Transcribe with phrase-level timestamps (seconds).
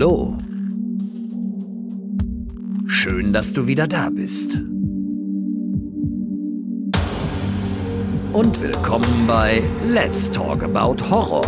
[0.00, 0.38] Hallo.
[2.86, 4.60] Schön, dass du wieder da bist.
[8.32, 11.44] Und willkommen bei Let's Talk About Horror.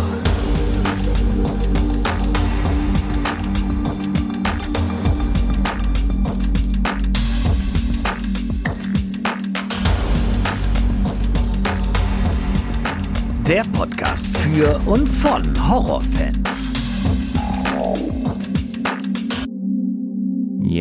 [13.47, 16.70] Der Podcast für und von Horrorfans.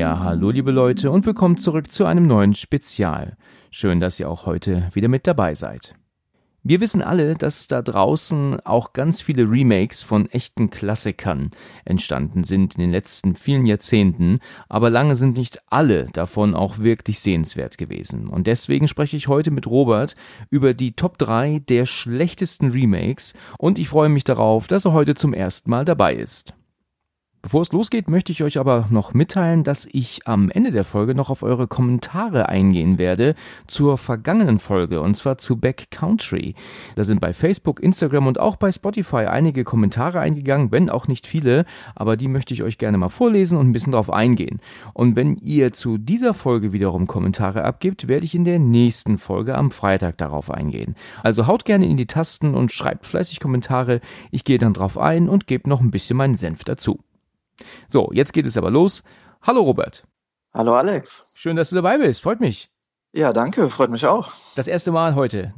[0.01, 3.37] Ja, hallo liebe Leute und willkommen zurück zu einem neuen Spezial.
[3.71, 5.95] Schön, dass ihr auch heute wieder mit dabei seid.
[6.63, 11.51] Wir wissen alle, dass da draußen auch ganz viele Remakes von echten Klassikern
[11.85, 14.39] entstanden sind in den letzten vielen Jahrzehnten,
[14.71, 18.27] aber lange sind nicht alle davon auch wirklich sehenswert gewesen.
[18.27, 20.17] Und deswegen spreche ich heute mit Robert
[20.49, 25.15] über die Top 3 der schlechtesten Remakes und ich freue mich darauf, dass er heute
[25.15, 26.55] zum ersten Mal dabei ist.
[27.43, 31.15] Bevor es losgeht, möchte ich euch aber noch mitteilen, dass ich am Ende der Folge
[31.15, 33.35] noch auf eure Kommentare eingehen werde
[33.67, 36.55] zur vergangenen Folge und zwar zu Back Country.
[36.97, 41.27] Da sind bei Facebook, Instagram und auch bei Spotify einige Kommentare eingegangen, wenn auch nicht
[41.27, 44.61] viele, aber die möchte ich euch gerne mal vorlesen und ein bisschen drauf eingehen.
[44.93, 49.57] Und wenn ihr zu dieser Folge wiederum Kommentare abgibt, werde ich in der nächsten Folge
[49.57, 50.95] am Freitag darauf eingehen.
[51.23, 54.03] Also haut gerne in die Tasten und schreibt fleißig Kommentare.
[54.31, 57.01] Ich gehe dann drauf ein und gebe noch ein bisschen meinen Senf dazu.
[57.89, 59.03] So, jetzt geht es aber los.
[59.43, 60.05] Hallo Robert.
[60.53, 61.27] Hallo Alex.
[61.35, 62.21] Schön, dass du dabei bist.
[62.21, 62.71] Freut mich.
[63.13, 63.69] Ja, danke.
[63.71, 64.33] Freut mich auch.
[64.57, 65.55] Das erste Mal heute.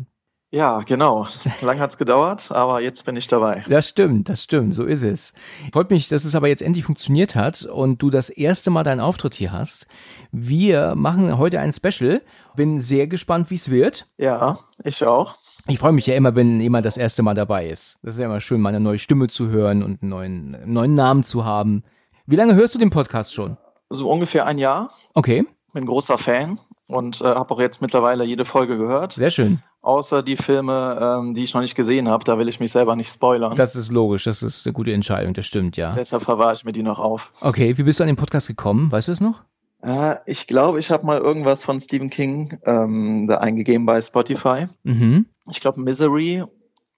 [0.53, 1.27] Ja, genau.
[1.63, 3.65] Lang hat's gedauert, aber jetzt bin ich dabei.
[3.69, 5.33] Das stimmt, das stimmt, so ist es.
[5.73, 9.01] Freut mich, dass es aber jetzt endlich funktioniert hat und du das erste Mal deinen
[9.01, 9.87] Auftritt hier hast.
[10.31, 12.21] Wir machen heute ein Special.
[12.55, 14.07] Bin sehr gespannt, wie es wird.
[14.19, 15.37] Ja, ich auch.
[15.69, 17.99] Ich freue mich ja immer, wenn jemand das erste Mal dabei ist.
[18.03, 21.23] Das ist ja immer schön, meine neue Stimme zu hören und einen neuen, neuen Namen
[21.23, 21.83] zu haben.
[22.27, 23.57] Wie lange hörst du den Podcast schon?
[23.91, 24.91] So ungefähr ein Jahr.
[25.15, 25.45] Okay.
[25.73, 29.15] Bin großer Fan und äh, habe auch jetzt mittlerweile jede Folge gehört.
[29.15, 29.61] Sehr schön.
[29.81, 32.95] Außer die Filme, ähm, die ich noch nicht gesehen habe, da will ich mich selber
[32.95, 33.57] nicht spoilern.
[33.57, 35.95] Das ist logisch, das ist eine gute Entscheidung, das stimmt, ja.
[35.97, 37.33] Deshalb verwahre ich mir die noch auf.
[37.41, 38.93] Okay, wie bist du an den Podcast gekommen?
[38.93, 39.43] Weißt du es noch?
[39.83, 44.69] Äh, ich glaube, ich habe mal irgendwas von Stephen King ähm, da eingegeben bei Spotify.
[44.85, 45.27] Mhm.
[45.51, 46.45] Ich glaube Misery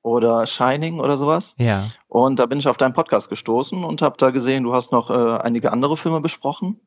[0.05, 1.57] oder Shining oder sowas.
[1.59, 1.89] Ja.
[2.09, 5.11] Und da bin ich auf deinen Podcast gestoßen und habe da gesehen, du hast noch
[5.11, 6.79] äh, einige andere Filme besprochen.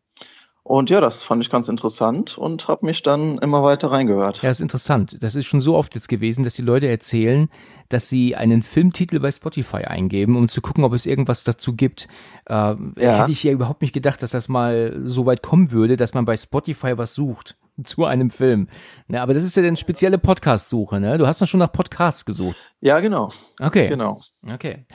[0.62, 4.42] Und ja, das fand ich ganz interessant und habe mich dann immer weiter reingehört.
[4.42, 5.18] Ja, ist interessant.
[5.22, 7.50] Das ist schon so oft jetzt gewesen, dass die Leute erzählen,
[7.90, 12.10] dass sie einen Filmtitel bei Spotify eingeben, um zu gucken, ob es irgendwas dazu gibt.
[12.46, 12.76] Äh, ja.
[12.98, 16.26] Hätte ich ja überhaupt nicht gedacht, dass das mal so weit kommen würde, dass man
[16.26, 18.68] bei Spotify was sucht zu einem Film.
[19.08, 21.18] Ne, aber das ist ja eine spezielle Podcast-Suche, ne?
[21.18, 22.74] Du hast doch schon nach Podcasts gesucht.
[22.82, 23.30] Ja, genau.
[23.62, 23.88] Okay.
[23.88, 24.22] Genau.
[24.52, 24.86] Okay.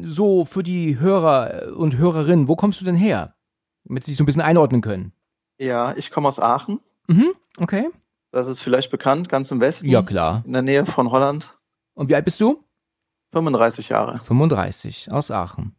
[0.00, 3.34] So, für die Hörer und Hörerinnen, wo kommst du denn her?
[3.84, 5.12] Damit sie sich so ein bisschen einordnen können.
[5.58, 6.80] Ja, ich komme aus Aachen.
[7.06, 7.88] Mhm, okay.
[8.30, 9.88] Das ist vielleicht bekannt, ganz im Westen.
[9.88, 10.42] Ja, klar.
[10.46, 11.56] In der Nähe von Holland.
[11.94, 12.64] Und wie alt bist du?
[13.32, 14.18] 35 Jahre.
[14.18, 15.76] 35, aus Aachen.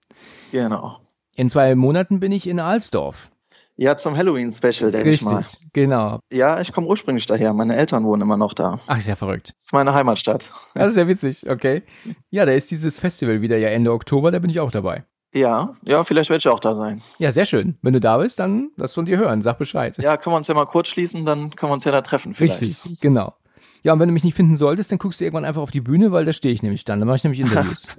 [0.51, 0.99] Genau.
[1.35, 3.31] In zwei Monaten bin ich in Alsdorf.
[3.75, 5.43] Ja, zum Halloween-Special, denke ich mal.
[5.73, 6.19] genau.
[6.31, 7.53] Ja, ich komme ursprünglich daher.
[7.53, 8.79] Meine Eltern wohnen immer noch da.
[8.85, 9.53] Ach, ist ja verrückt.
[9.55, 10.51] Das ist meine Heimatstadt.
[10.75, 11.81] Das ist ja witzig, okay.
[12.29, 15.05] Ja, da ist dieses Festival wieder ja Ende Oktober, da bin ich auch dabei.
[15.33, 17.01] Ja, ja, vielleicht werde ich auch da sein.
[17.17, 17.75] Ja, sehr schön.
[17.81, 19.97] Wenn du da bist, dann lass von dir hören, sag Bescheid.
[19.97, 22.35] Ja, können wir uns ja mal kurz schließen, dann können wir uns ja da treffen
[22.35, 22.61] vielleicht.
[22.61, 23.33] Richtig, genau.
[23.81, 25.81] Ja, und wenn du mich nicht finden solltest, dann guckst du irgendwann einfach auf die
[25.81, 26.99] Bühne, weil da stehe ich nämlich dann.
[26.99, 27.87] Da mache ich nämlich Interviews.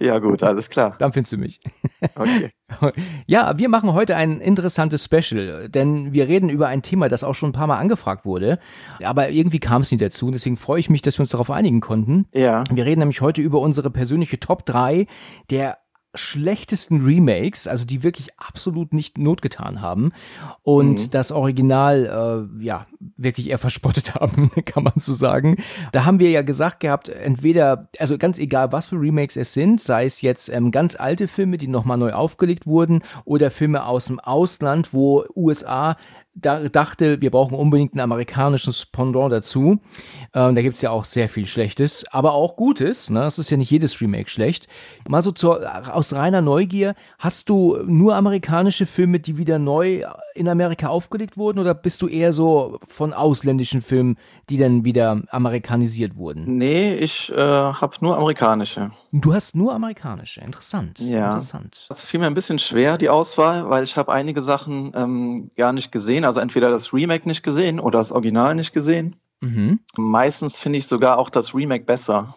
[0.00, 0.96] ja, gut, alles klar.
[0.98, 1.60] Dann findest du mich.
[2.14, 2.50] Okay.
[3.26, 7.34] Ja, wir machen heute ein interessantes Special, denn wir reden über ein Thema, das auch
[7.34, 8.58] schon ein paar Mal angefragt wurde,
[9.04, 10.32] aber irgendwie kam es nicht dazu.
[10.32, 12.26] Deswegen freue ich mich, dass wir uns darauf einigen konnten.
[12.34, 12.64] Ja.
[12.68, 15.06] Wir reden nämlich heute über unsere persönliche Top 3
[15.48, 15.78] der
[16.16, 20.12] schlechtesten Remakes, also die wirklich absolut nicht Not getan haben
[20.62, 21.10] und Mhm.
[21.10, 25.56] das Original äh, ja wirklich eher verspottet haben, kann man so sagen.
[25.92, 29.80] Da haben wir ja gesagt gehabt, entweder also ganz egal was für Remakes es sind,
[29.80, 34.06] sei es jetzt ähm, ganz alte Filme, die nochmal neu aufgelegt wurden oder Filme aus
[34.06, 35.96] dem Ausland, wo USA
[36.36, 39.80] da dachte, wir brauchen unbedingt ein amerikanisches Pendant dazu.
[40.34, 43.08] Ähm, da gibt's ja auch sehr viel Schlechtes, aber auch Gutes.
[43.08, 43.24] Ne?
[43.24, 44.68] Es ist ja nicht jedes Remake schlecht.
[45.08, 45.62] Mal so zur,
[45.94, 50.04] aus reiner Neugier, hast du nur amerikanische Filme, die wieder neu
[50.34, 54.18] in Amerika aufgelegt wurden, oder bist du eher so von ausländischen Filmen,
[54.50, 56.58] die dann wieder amerikanisiert wurden?
[56.58, 58.90] Nee, ich äh, habe nur amerikanische.
[59.12, 60.42] Du hast nur amerikanische.
[60.42, 60.98] Interessant.
[60.98, 61.26] Ja.
[61.26, 61.86] Interessant.
[61.88, 65.72] Das fiel mir ein bisschen schwer, die Auswahl, weil ich habe einige Sachen ähm, gar
[65.72, 66.25] nicht gesehen.
[66.26, 69.16] Also entweder das Remake nicht gesehen oder das Original nicht gesehen.
[69.40, 69.80] Mhm.
[69.96, 72.34] Meistens finde ich sogar auch das Remake besser.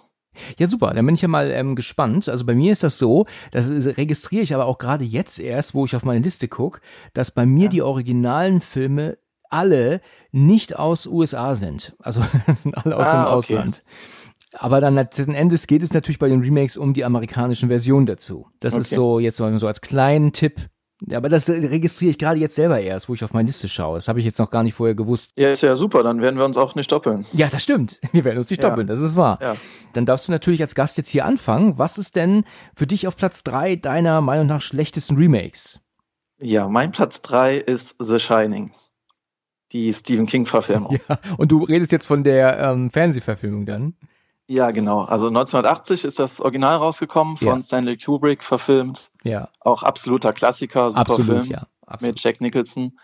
[0.57, 0.93] Ja, super.
[0.93, 2.29] Dann bin ich ja mal ähm, gespannt.
[2.29, 5.85] Also bei mir ist das so, das registriere ich aber auch gerade jetzt erst, wo
[5.85, 6.81] ich auf meine Liste gucke,
[7.13, 7.69] dass bei mir ja.
[7.69, 9.17] die originalen Filme
[9.49, 10.01] alle
[10.31, 11.95] nicht aus USA sind.
[11.99, 13.33] Also sind alle aus ah, dem okay.
[13.33, 13.83] Ausland.
[14.53, 18.47] Aber dann letzten Endes geht es natürlich bei den Remakes um die amerikanischen Versionen dazu.
[18.59, 18.81] Das okay.
[18.81, 20.69] ist so jetzt mal so als kleinen Tipp.
[21.01, 23.95] Ja, aber das registriere ich gerade jetzt selber erst, wo ich auf meine Liste schaue.
[23.95, 25.31] Das habe ich jetzt noch gar nicht vorher gewusst.
[25.37, 27.25] Ja, ist ja super, dann werden wir uns auch nicht doppeln.
[27.31, 27.99] Ja, das stimmt.
[28.11, 28.69] Wir werden uns nicht ja.
[28.69, 29.39] doppeln, das ist wahr.
[29.41, 29.55] Ja.
[29.93, 31.77] Dann darfst du natürlich als Gast jetzt hier anfangen.
[31.77, 32.43] Was ist denn
[32.75, 35.79] für dich auf Platz drei deiner Meinung nach schlechtesten Remakes?
[36.37, 38.69] Ja, mein Platz drei ist The Shining
[39.71, 40.99] die Stephen King-Verfilmung.
[41.09, 43.95] Ja, und du redest jetzt von der ähm, Fernsehverfilmung dann?
[44.49, 45.01] Ja, genau.
[45.03, 47.61] Also 1980 ist das Original rausgekommen, von ja.
[47.61, 49.11] Stanley Kubrick verfilmt.
[49.23, 49.49] Ja.
[49.59, 51.67] Auch absoluter Klassiker, super absolut, Film ja.
[51.85, 52.15] Absolut.
[52.15, 52.97] mit Jack Nicholson.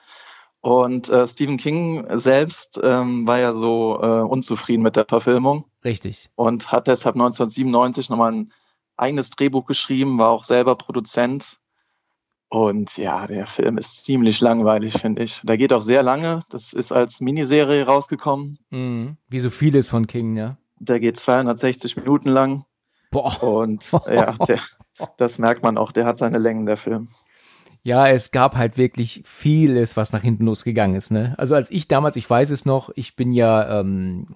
[0.62, 5.66] Und äh, Stephen King selbst ähm, war ja so äh, unzufrieden mit der Verfilmung.
[5.84, 6.32] Richtig.
[6.34, 8.52] Und hat deshalb 1997 nochmal ein
[8.98, 11.60] eigenes Drehbuch geschrieben, war auch selber Produzent
[12.50, 15.42] und ja, der Film ist ziemlich langweilig, finde ich.
[15.44, 16.40] Der geht auch sehr lange.
[16.50, 18.58] Das ist als Miniserie rausgekommen.
[18.72, 19.18] Mhm.
[19.28, 20.58] Wie so vieles von King, ja.
[20.78, 22.66] Der geht 260 Minuten lang.
[23.12, 23.42] Boah.
[23.42, 24.60] Und ja, der,
[25.18, 25.92] das merkt man auch.
[25.92, 27.10] Der hat seine Längen, der Film.
[27.86, 31.12] Ja, es gab halt wirklich vieles, was nach hinten losgegangen ist.
[31.12, 31.36] Ne?
[31.38, 34.36] Also als ich damals, ich weiß es noch, ich bin ja ähm,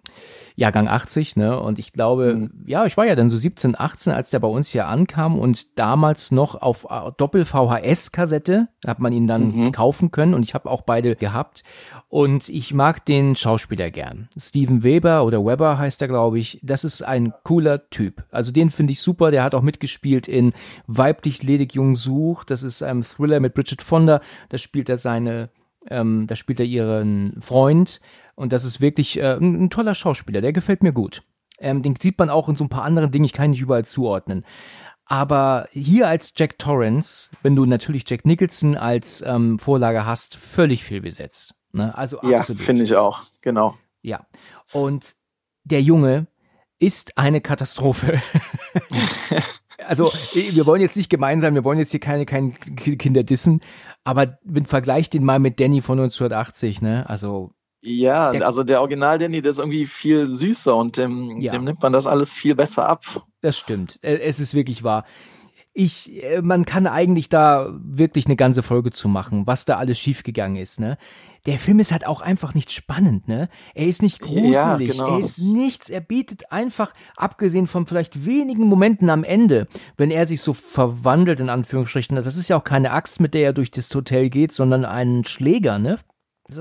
[0.55, 1.59] Jahrgang 80, ne?
[1.59, 2.51] Und ich glaube, mhm.
[2.67, 5.79] ja, ich war ja dann so 17, 18, als der bei uns hier ankam und
[5.79, 9.71] damals noch auf äh, Doppel-VHS-Kassette hat man ihn dann mhm.
[9.71, 11.63] kaufen können und ich habe auch beide gehabt.
[12.09, 14.29] Und ich mag den Schauspieler gern.
[14.35, 16.59] Steven Weber oder Weber heißt er, glaube ich.
[16.63, 18.23] Das ist ein cooler Typ.
[18.31, 19.29] Also den finde ich super.
[19.29, 20.53] Der hat auch mitgespielt in
[20.87, 22.45] Weiblich ledig jung such.
[22.45, 24.21] Das ist ein Thriller mit Bridget Fonda.
[24.49, 25.49] Da spielt er seine,
[25.89, 28.01] ähm, da spielt er ihren Freund.
[28.35, 30.41] Und das ist wirklich äh, ein, ein, toller Schauspieler.
[30.41, 31.23] Der gefällt mir gut.
[31.59, 33.25] Ähm, den sieht man auch in so ein paar anderen Dingen.
[33.25, 34.45] Ich kann ihn nicht überall zuordnen.
[35.05, 40.83] Aber hier als Jack Torrance, wenn du natürlich Jack Nicholson als ähm, Vorlage hast, völlig
[40.83, 41.55] viel besetzt.
[41.71, 41.97] Ne?
[41.97, 42.59] Also absolut.
[42.59, 43.75] Ja, finde ich auch, genau.
[44.01, 44.27] Ja.
[44.71, 45.15] Und
[45.63, 46.27] der Junge
[46.77, 48.21] ist eine Katastrophe.
[49.85, 53.61] also, wir wollen jetzt nicht gemein sein, wir wollen jetzt hier keine, keine Kinder dissen,
[54.03, 57.09] aber vergleicht den mal mit Danny von 1980, ne?
[57.09, 57.51] Also.
[57.81, 61.53] Ja, der, also der Original Danny, der ist irgendwie viel süßer und dem, ja.
[61.53, 63.05] dem nimmt man das alles viel besser ab.
[63.41, 63.99] Das stimmt.
[64.01, 65.05] Äh, es ist wirklich wahr
[65.73, 69.99] ich, äh, man kann eigentlich da wirklich eine ganze Folge zu machen, was da alles
[69.99, 70.97] schiefgegangen ist, ne?
[71.45, 73.49] Der Film ist halt auch einfach nicht spannend, ne?
[73.73, 75.13] Er ist nicht gruselig, ja, genau.
[75.13, 80.25] er ist nichts, er bietet einfach, abgesehen von vielleicht wenigen Momenten am Ende, wenn er
[80.25, 83.71] sich so verwandelt, in Anführungsstrichen, das ist ja auch keine Axt, mit der er durch
[83.71, 85.99] das Hotel geht, sondern einen Schläger, ne?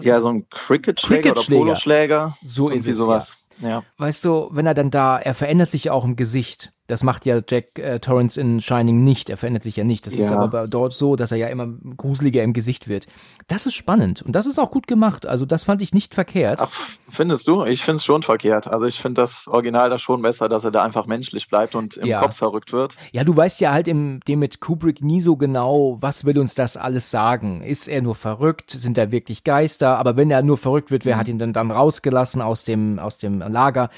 [0.02, 2.36] Ja, so ein Cricket-Schläger Cricket oder Poloschläger.
[2.44, 2.98] So ist es.
[2.98, 3.46] Sowas.
[3.60, 3.68] Ja.
[3.68, 3.82] ja.
[3.96, 6.72] Weißt du, wenn er dann da, er verändert sich ja auch im Gesicht.
[6.88, 9.28] Das macht ja Jack äh, Torrance in Shining nicht.
[9.28, 10.06] Er verändert sich ja nicht.
[10.06, 10.24] Das ja.
[10.24, 13.06] ist aber dort so, dass er ja immer gruseliger im Gesicht wird.
[13.46, 15.26] Das ist spannend und das ist auch gut gemacht.
[15.26, 16.60] Also das fand ich nicht verkehrt.
[16.62, 16.72] Ach,
[17.08, 17.64] findest du?
[17.64, 18.68] Ich finde es schon verkehrt.
[18.68, 21.98] Also ich finde das Original da schon besser, dass er da einfach menschlich bleibt und
[21.98, 22.20] im ja.
[22.20, 22.96] Kopf verrückt wird.
[23.12, 26.54] Ja, du weißt ja halt im dem mit Kubrick nie so genau, was will uns
[26.54, 27.62] das alles sagen?
[27.62, 28.70] Ist er nur verrückt?
[28.70, 29.98] Sind da wirklich Geister?
[29.98, 31.20] Aber wenn er nur verrückt wird, wer mhm.
[31.20, 33.90] hat ihn denn dann rausgelassen aus dem aus dem Lager?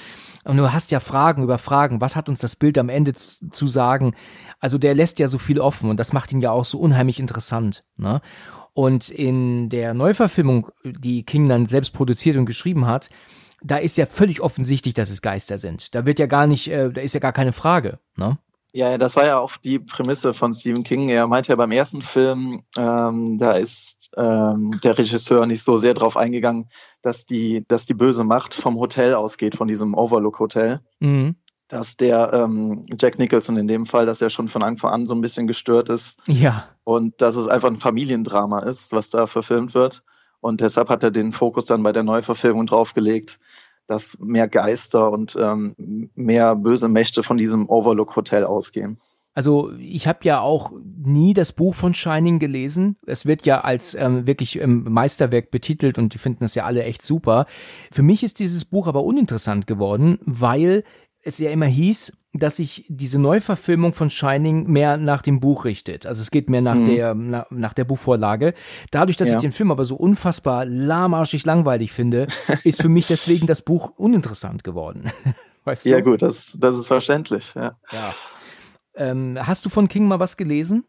[0.45, 2.01] Und du hast ja Fragen über Fragen.
[2.01, 4.15] Was hat uns das Bild am Ende zu sagen.
[4.59, 7.21] Also der lässt ja so viel offen und das macht ihn ja auch so unheimlich
[7.21, 7.85] interessant.
[7.97, 8.21] Ne?
[8.73, 13.11] Und in der Neuverfilmung, die King dann selbst produziert und geschrieben hat,
[13.63, 15.95] da ist ja völlig offensichtlich, dass es Geister sind.
[15.95, 17.99] Da wird ja gar nicht, äh, da ist ja gar keine Frage.
[18.17, 18.39] Ne?
[18.73, 21.09] Ja, das war ja auch die Prämisse von Stephen King.
[21.09, 25.95] Er meinte ja beim ersten Film, ähm, da ist ähm, der Regisseur nicht so sehr
[25.95, 26.69] drauf eingegangen,
[27.03, 30.81] dass die, dass die böse Macht vom Hotel ausgeht, von diesem Overlook Hotel.
[31.01, 31.37] Mhm
[31.71, 35.15] dass der ähm, Jack Nicholson in dem Fall, dass er schon von Anfang an so
[35.15, 36.21] ein bisschen gestört ist.
[36.27, 36.69] Ja.
[36.83, 40.03] Und dass es einfach ein Familiendrama ist, was da verfilmt wird.
[40.41, 43.39] Und deshalb hat er den Fokus dann bei der Neuverfilmung draufgelegt,
[43.87, 48.99] dass mehr Geister und ähm, mehr böse Mächte von diesem Overlook Hotel ausgehen.
[49.33, 52.97] Also ich habe ja auch nie das Buch von Shining gelesen.
[53.07, 56.83] Es wird ja als ähm, wirklich ähm, Meisterwerk betitelt und die finden das ja alle
[56.83, 57.47] echt super.
[57.93, 60.83] Für mich ist dieses Buch aber uninteressant geworden, weil
[61.23, 66.07] es ja immer hieß, dass sich diese Neuverfilmung von Shining mehr nach dem Buch richtet.
[66.07, 66.85] Also es geht mehr nach mhm.
[66.85, 68.55] der na, nach der Buchvorlage.
[68.91, 69.35] Dadurch, dass ja.
[69.35, 72.27] ich den Film aber so unfassbar lahmarschig langweilig finde,
[72.65, 75.11] ist für mich deswegen das Buch uninteressant geworden.
[75.65, 75.91] Weißt du?
[75.91, 77.55] Ja gut, das, das ist verständlich.
[77.55, 77.77] Ja.
[77.91, 78.15] ja.
[78.95, 80.85] Ähm, hast du von King mal was gelesen?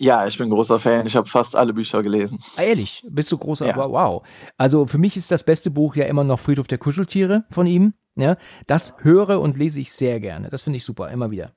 [0.00, 1.06] Ja, ich bin großer Fan.
[1.06, 2.38] Ich habe fast alle Bücher gelesen.
[2.56, 3.66] Ah, ehrlich, bist du großer?
[3.66, 3.76] Ja.
[3.76, 4.24] Wow.
[4.56, 7.94] Also für mich ist das beste Buch ja immer noch Friedhof der Kuscheltiere von ihm.
[8.14, 8.36] Ja,
[8.66, 10.50] das höre und lese ich sehr gerne.
[10.50, 11.52] Das finde ich super, immer wieder.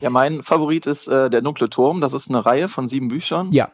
[0.00, 2.00] Ja, mein Favorit ist äh, Der dunkle Turm.
[2.00, 3.52] Das ist eine Reihe von sieben Büchern.
[3.52, 3.70] Ja,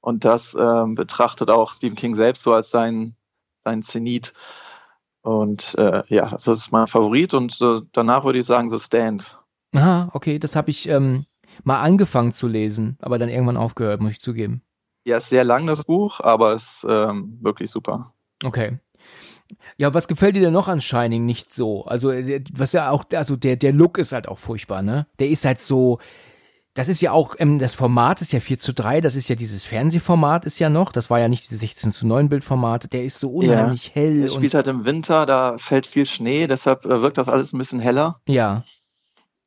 [0.00, 3.14] Und das ähm, betrachtet auch Stephen King selbst so als sein,
[3.60, 4.34] sein Zenit.
[5.22, 7.34] Und äh, ja, das ist mein Favorit.
[7.34, 9.38] Und äh, danach würde ich sagen The Stand.
[9.74, 11.24] aha, okay, das habe ich ähm,
[11.64, 14.62] mal angefangen zu lesen, aber dann irgendwann aufgehört, muss ich zugeben.
[15.04, 18.12] Ja, ist sehr lang das Buch, aber ist ähm, wirklich super.
[18.44, 18.78] Okay.
[19.78, 21.84] Ja, was gefällt dir denn noch an Shining nicht so?
[21.86, 25.06] Also, äh, was ja auch, also der, der Look ist halt auch furchtbar, ne?
[25.18, 25.98] Der ist halt so,
[26.74, 29.34] das ist ja auch, ähm, das Format ist ja 4 zu 3, das ist ja
[29.34, 33.02] dieses Fernsehformat ist ja noch, das war ja nicht dieses 16 zu 9 Bildformat, der
[33.02, 36.84] ist so unheimlich hell Es und, spielt halt im Winter, da fällt viel Schnee, deshalb
[36.84, 38.20] äh, wirkt das alles ein bisschen heller.
[38.28, 38.64] ja,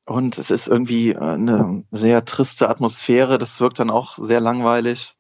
[0.06, 5.16] Und es ist irgendwie äh, eine sehr triste Atmosphäre, das wirkt dann auch sehr langweilig.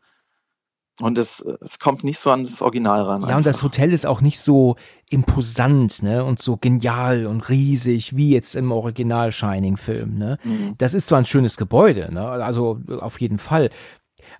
[0.99, 3.21] Und es, es kommt nicht so an das Original ran.
[3.27, 3.63] Ja, und das einfach.
[3.63, 4.75] Hotel ist auch nicht so
[5.09, 10.37] imposant, ne, und so genial und riesig wie jetzt im Original Shining-Film, ne.
[10.43, 10.75] Mhm.
[10.77, 13.71] Das ist zwar ein schönes Gebäude, ne, also auf jeden Fall.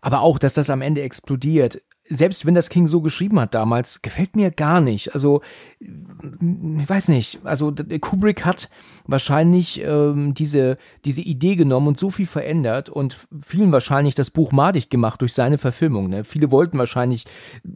[0.01, 4.01] Aber auch, dass das am Ende explodiert, selbst wenn das King so geschrieben hat damals,
[4.01, 5.13] gefällt mir gar nicht.
[5.13, 5.41] Also,
[5.79, 7.39] ich weiß nicht.
[7.43, 8.69] Also Kubrick hat
[9.05, 14.51] wahrscheinlich ähm, diese, diese Idee genommen und so viel verändert und vielen wahrscheinlich das Buch
[14.51, 16.09] madig gemacht durch seine Verfilmung.
[16.09, 16.23] Ne?
[16.23, 17.25] Viele wollten wahrscheinlich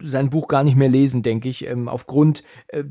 [0.03, 2.83] sein Buch gar nicht mehr lesen, denke ich, ähm, aufgrund, äh,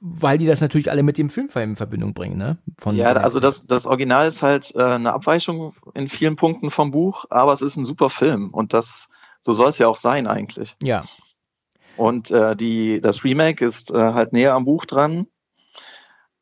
[0.00, 2.38] weil die das natürlich alle mit dem Film in Verbindung bringen.
[2.38, 2.58] Ne?
[2.78, 6.92] Von, Ja, also das, das Original ist halt äh, eine Abweichung in vielen Punkten vom
[6.92, 9.08] Buch, aber es ist ein super Film und das
[9.40, 10.76] so soll es ja auch sein eigentlich.
[10.82, 11.04] Ja,
[11.96, 15.26] Und äh, die, das Remake ist äh, halt näher am Buch dran,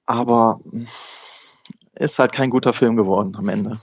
[0.07, 0.89] aber mh,
[1.95, 3.81] ist halt kein guter Film geworden am Ende.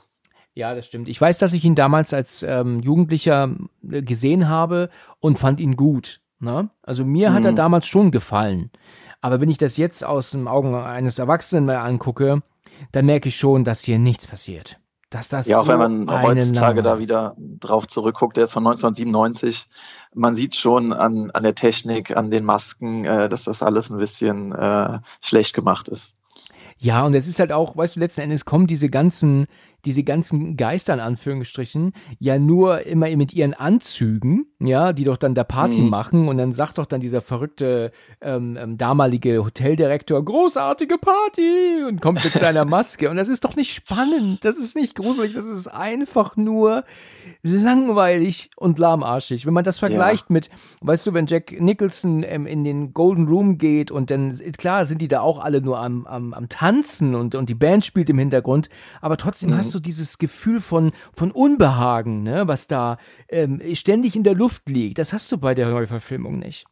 [0.55, 1.07] Ja, das stimmt.
[1.09, 3.55] Ich weiß, dass ich ihn damals als ähm, Jugendlicher
[3.89, 4.89] äh, gesehen habe
[5.19, 6.21] und fand ihn gut.
[6.39, 6.69] Ne?
[6.83, 7.57] Also mir hat er Mhm.
[7.57, 8.69] damals schon gefallen.
[9.21, 12.43] Aber wenn ich das jetzt aus den Augen eines Erwachsenen mal angucke,
[12.91, 14.77] dann merke ich schon, dass hier nichts passiert.
[15.13, 18.65] Dass das Ja, auch so wenn man heutzutage da wieder drauf zurückguckt, der ist von
[18.65, 19.67] 1997.
[20.15, 23.99] Man sieht schon an, an der Technik, an den Masken, äh, dass das alles ein
[23.99, 26.17] bisschen äh, schlecht gemacht ist.
[26.79, 29.45] Ja, und es ist halt auch, weißt du, letzten Endes kommen diese ganzen,
[29.85, 35.35] diese ganzen Geister in Anführungsstrichen ja nur immer mit ihren Anzügen, ja, die doch dann
[35.35, 35.89] da Party Mhm.
[35.89, 42.01] machen und dann sagt doch dann dieser verrückte ähm, ähm, damalige Hoteldirektor, großartige Party und
[42.01, 45.45] kommt mit seiner Maske und das ist doch nicht spannend, das ist nicht gruselig, das
[45.45, 46.83] ist einfach nur
[47.41, 49.45] langweilig und lahmarschig.
[49.45, 50.49] Wenn man das vergleicht mit,
[50.81, 55.01] weißt du, wenn Jack Nicholson ähm, in den Golden Room geht und dann, klar, sind
[55.01, 58.19] die da auch alle nur am, am, am Tanzen und, und die Band spielt im
[58.19, 58.69] Hintergrund,
[59.01, 59.57] aber trotzdem Mhm.
[59.57, 62.97] hast du dieses Gefühl von, von Unbehagen, ne, was da
[63.29, 64.97] ähm, ständig in der Luft liegt.
[64.97, 66.65] Das hast du bei der Neuverfilmung nicht.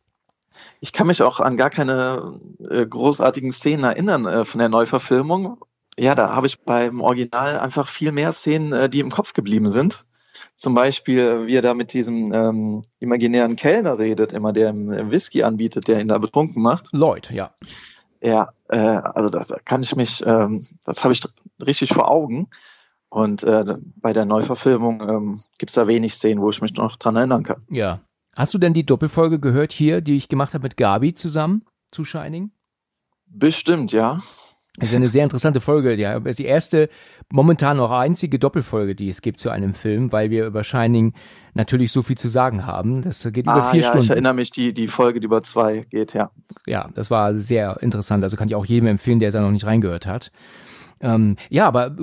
[0.79, 2.39] Ich kann mich auch an gar keine
[2.69, 5.57] äh, großartigen Szenen erinnern äh, von der Neuverfilmung.
[5.97, 9.71] Ja, da habe ich beim Original einfach viel mehr Szenen, äh, die im Kopf geblieben
[9.71, 10.03] sind.
[10.55, 15.09] Zum Beispiel, wie er da mit diesem ähm, imaginären Kellner redet, immer der ihm äh,
[15.11, 16.87] Whisky anbietet, der ihn da betrunken macht.
[16.91, 17.51] Lloyd, ja.
[18.21, 21.21] Ja, äh, also das da kann ich mich, ähm, das habe ich
[21.65, 22.49] richtig vor Augen.
[23.11, 23.65] Und äh,
[23.97, 27.43] bei der Neuverfilmung ähm, gibt es da wenig Szenen, wo ich mich noch dran erinnern
[27.43, 27.61] kann.
[27.69, 27.99] Ja.
[28.37, 32.05] Hast du denn die Doppelfolge gehört hier, die ich gemacht habe mit Gabi zusammen zu
[32.05, 32.51] Shining?
[33.25, 34.21] Bestimmt, ja.
[34.77, 35.93] Das ist eine sehr interessante Folge.
[35.95, 36.89] Ja, Das ist die erste,
[37.29, 41.13] momentan noch einzige Doppelfolge, die es gibt zu einem Film, weil wir über Shining
[41.53, 43.01] natürlich so viel zu sagen haben.
[43.01, 44.05] Das geht über ah, vier ja, Stunden.
[44.05, 46.31] ich erinnere mich, die, die Folge, die über zwei geht, ja.
[46.65, 48.23] ja, das war sehr interessant.
[48.23, 50.31] Also kann ich auch jedem empfehlen, der da noch nicht reingehört hat.
[51.01, 51.95] Ähm, ja, aber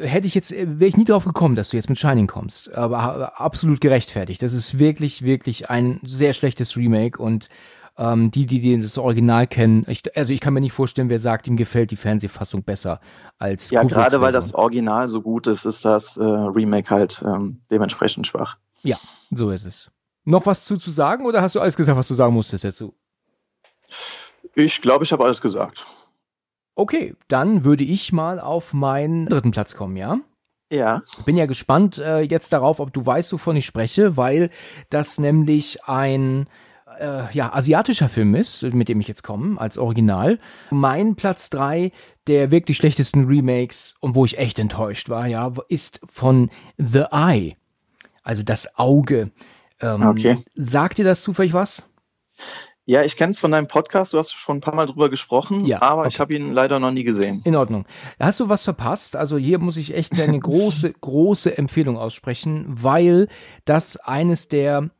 [0.00, 2.72] hätte ich jetzt, äh, wäre ich nie drauf gekommen, dass du jetzt mit Shining kommst.
[2.72, 4.42] Aber absolut gerechtfertigt.
[4.42, 7.48] Das ist wirklich, wirklich ein sehr schlechtes Remake und
[7.96, 11.18] ähm, die, die, die das Original kennen, ich, also ich kann mir nicht vorstellen, wer
[11.18, 13.00] sagt, ihm gefällt die Fernsehfassung besser
[13.38, 17.60] als Ja, gerade weil das Original so gut ist, ist das äh, Remake halt ähm,
[17.70, 18.58] dementsprechend schwach.
[18.82, 18.96] Ja,
[19.30, 19.90] so ist es.
[20.24, 22.94] Noch was zu, zu sagen oder hast du alles gesagt, was du sagen musstest dazu?
[24.54, 25.84] Ich glaube, ich habe alles gesagt.
[26.74, 30.18] Okay, dann würde ich mal auf meinen dritten Platz kommen, ja?
[30.72, 31.02] Ja.
[31.24, 34.50] Bin ja gespannt äh, jetzt darauf, ob du weißt, wovon ich spreche, weil
[34.90, 36.48] das nämlich ein
[36.98, 40.38] äh, ja, asiatischer Film ist, mit dem ich jetzt komme, als Original.
[40.70, 41.92] Mein Platz drei
[42.26, 47.56] der wirklich schlechtesten Remakes und wo ich echt enttäuscht war, ja, ist von The Eye.
[48.22, 49.30] Also das Auge.
[49.80, 50.38] Ähm, Okay.
[50.54, 51.88] Sagt dir das zufällig was?
[52.86, 55.64] Ja, ich kenne es von deinem Podcast, du hast schon ein paar Mal drüber gesprochen,
[55.64, 56.08] Ja, aber okay.
[56.10, 57.40] ich habe ihn leider noch nie gesehen.
[57.44, 57.86] In Ordnung.
[58.20, 59.16] Hast du was verpasst?
[59.16, 63.28] Also hier muss ich echt eine große, große Empfehlung aussprechen, weil
[63.64, 64.90] das eines der,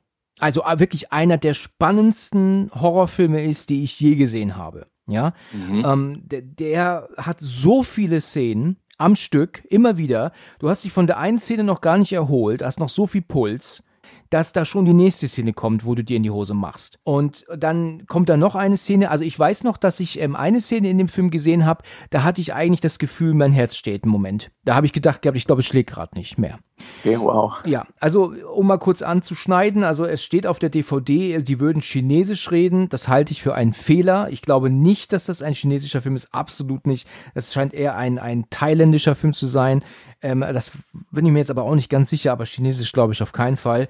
[0.41, 4.87] also wirklich einer der spannendsten Horrorfilme ist, die ich je gesehen habe.
[5.07, 5.85] Ja, Mhm.
[5.87, 10.33] ähm, der, der hat so viele Szenen am Stück, immer wieder.
[10.59, 13.21] Du hast dich von der einen Szene noch gar nicht erholt, hast noch so viel
[13.21, 13.83] Puls,
[14.31, 16.99] dass da schon die nächste Szene kommt, wo du dir in die Hose machst.
[17.05, 19.11] Und dann kommt da noch eine Szene.
[19.11, 22.23] Also ich weiß noch, dass ich ähm, eine Szene in dem Film gesehen habe, da
[22.23, 24.51] hatte ich eigentlich das Gefühl, mein Herz steht im Moment.
[24.65, 26.59] Da habe ich gedacht, gehabt, ich glaube, es schlägt gerade nicht mehr.
[27.01, 27.53] Okay, wow.
[27.67, 32.51] Ja, also um mal kurz anzuschneiden, also es steht auf der DVD, die würden Chinesisch
[32.51, 32.89] reden.
[32.89, 34.29] Das halte ich für einen Fehler.
[34.31, 37.07] Ich glaube nicht, dass das ein chinesischer Film ist, absolut nicht.
[37.35, 39.85] Das scheint eher ein, ein thailändischer Film zu sein.
[40.21, 40.73] Ähm, das
[41.11, 43.57] bin ich mir jetzt aber auch nicht ganz sicher, aber Chinesisch glaube ich auf keinen
[43.57, 43.89] Fall.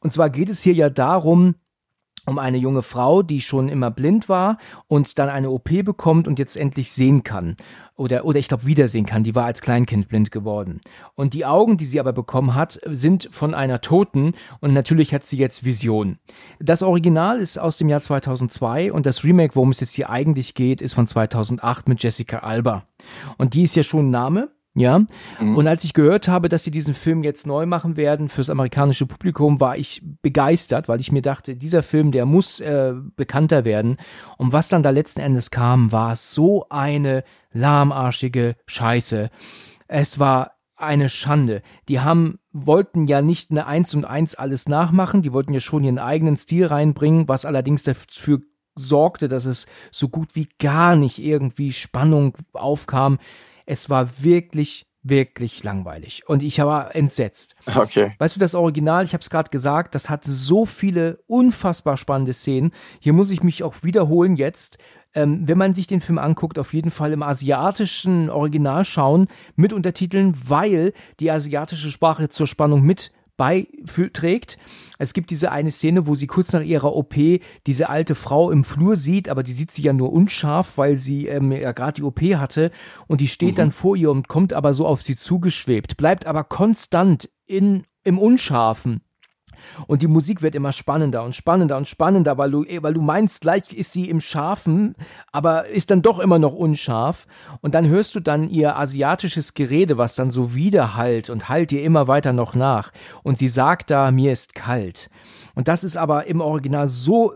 [0.00, 1.54] Und zwar geht es hier ja darum,
[2.26, 6.38] um eine junge Frau, die schon immer blind war und dann eine OP bekommt und
[6.38, 7.56] jetzt endlich sehen kann.
[7.96, 9.24] Oder, oder ich glaube, wiedersehen kann.
[9.24, 10.82] Die war als Kleinkind blind geworden.
[11.14, 15.24] Und die Augen, die sie aber bekommen hat, sind von einer Toten und natürlich hat
[15.24, 16.18] sie jetzt Vision.
[16.60, 20.54] Das Original ist aus dem Jahr 2002 und das Remake, worum es jetzt hier eigentlich
[20.54, 22.84] geht, ist von 2008 mit Jessica Alba.
[23.38, 24.50] Und die ist ja schon ein Name.
[24.78, 25.00] Ja,
[25.40, 25.56] Mhm.
[25.56, 29.06] und als ich gehört habe, dass sie diesen Film jetzt neu machen werden fürs amerikanische
[29.06, 33.96] Publikum, war ich begeistert, weil ich mir dachte, dieser Film, der muss äh, bekannter werden.
[34.36, 39.30] Und was dann da letzten Endes kam, war so eine lahmarschige Scheiße.
[39.88, 41.62] Es war eine Schande.
[41.88, 45.84] Die haben, wollten ja nicht eine Eins und Eins alles nachmachen, die wollten ja schon
[45.84, 48.40] ihren eigenen Stil reinbringen, was allerdings dafür
[48.74, 53.18] sorgte, dass es so gut wie gar nicht irgendwie Spannung aufkam.
[53.66, 56.22] Es war wirklich, wirklich langweilig.
[56.26, 57.56] Und ich war entsetzt.
[57.66, 58.12] Okay.
[58.18, 62.32] Weißt du, das Original, ich habe es gerade gesagt, das hat so viele unfassbar spannende
[62.32, 62.72] Szenen.
[63.00, 64.78] Hier muss ich mich auch wiederholen jetzt.
[65.14, 69.72] Ähm, wenn man sich den Film anguckt, auf jeden Fall im asiatischen Original schauen mit
[69.72, 74.58] Untertiteln, weil die asiatische Sprache zur Spannung mit beiträgt.
[74.98, 77.14] Es gibt diese eine Szene, wo sie kurz nach ihrer OP
[77.66, 81.26] diese alte Frau im Flur sieht, aber die sieht sie ja nur unscharf, weil sie
[81.26, 82.70] ähm, ja gerade die OP hatte
[83.06, 86.44] und die steht dann vor ihr und kommt aber so auf sie zugeschwebt, bleibt aber
[86.44, 89.02] konstant in, im Unscharfen.
[89.86, 93.40] Und die Musik wird immer spannender und spannender und spannender, weil du, weil du meinst,
[93.40, 94.94] gleich ist sie im Scharfen,
[95.32, 97.26] aber ist dann doch immer noch unscharf.
[97.60, 101.82] Und dann hörst du dann ihr asiatisches Gerede, was dann so widerhallt und hallt ihr
[101.82, 102.92] immer weiter noch nach.
[103.22, 105.10] Und sie sagt da, mir ist kalt.
[105.54, 107.34] Und das ist aber im Original so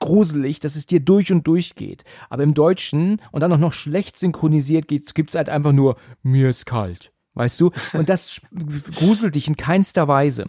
[0.00, 2.04] gruselig, dass es dir durch und durch geht.
[2.28, 6.48] Aber im Deutschen und dann auch noch schlecht synchronisiert gibt es halt einfach nur, mir
[6.48, 7.12] ist kalt.
[7.34, 7.70] Weißt du?
[7.92, 8.40] Und das
[8.96, 10.46] gruselt dich in keinster Weise.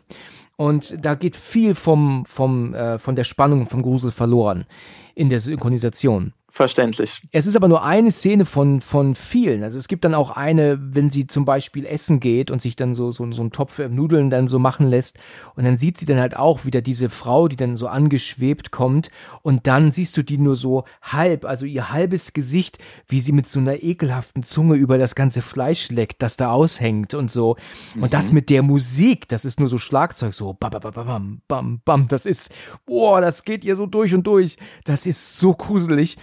[0.61, 4.67] Und da geht viel vom, vom, äh, von der Spannung vom Grusel verloren
[5.15, 6.33] in der Synchronisation.
[6.53, 7.21] Verständlich.
[7.31, 9.63] Es ist aber nur eine Szene von, von vielen.
[9.63, 12.93] Also es gibt dann auch eine, wenn sie zum Beispiel essen geht und sich dann
[12.93, 15.17] so, so, so einen Topf Nudeln dann so machen lässt.
[15.55, 19.11] Und dann sieht sie dann halt auch wieder diese Frau, die dann so angeschwebt kommt.
[19.43, 23.47] Und dann siehst du die nur so halb, also ihr halbes Gesicht, wie sie mit
[23.47, 27.55] so einer ekelhaften Zunge über das ganze Fleisch leckt, das da aushängt und so.
[27.95, 31.41] Und das mit der Musik, das ist nur so Schlagzeug, so bam, bam, bam, bam,
[31.47, 32.07] bam, bam.
[32.09, 32.53] Das ist,
[32.85, 34.57] boah, das geht ihr so durch und durch.
[34.83, 36.17] Das ist so gruselig.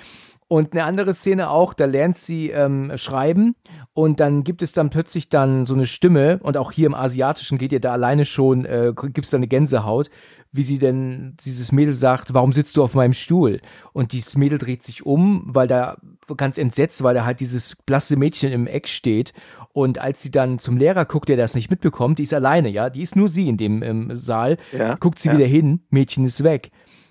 [0.48, 3.54] Und eine andere Szene auch, da lernt sie ähm, schreiben
[3.92, 7.58] und dann gibt es dann plötzlich dann so eine Stimme und auch hier im Asiatischen
[7.58, 10.08] geht ihr da alleine schon, äh, gibt es da eine Gänsehaut,
[10.50, 13.60] wie sie denn, dieses Mädel sagt, warum sitzt du auf meinem Stuhl?
[13.92, 15.98] Und dieses Mädel dreht sich um, weil da
[16.38, 19.34] ganz entsetzt, weil da halt dieses blasse Mädchen im Eck steht
[19.72, 22.90] und als sie dann zum Lehrer guckt, der das nicht mitbekommt, die ist alleine, ja,
[22.90, 25.36] die ist nur sie in dem ähm, Saal, Ja, guckt sie ja.
[25.36, 26.70] wieder hin, Mädchen ist weg.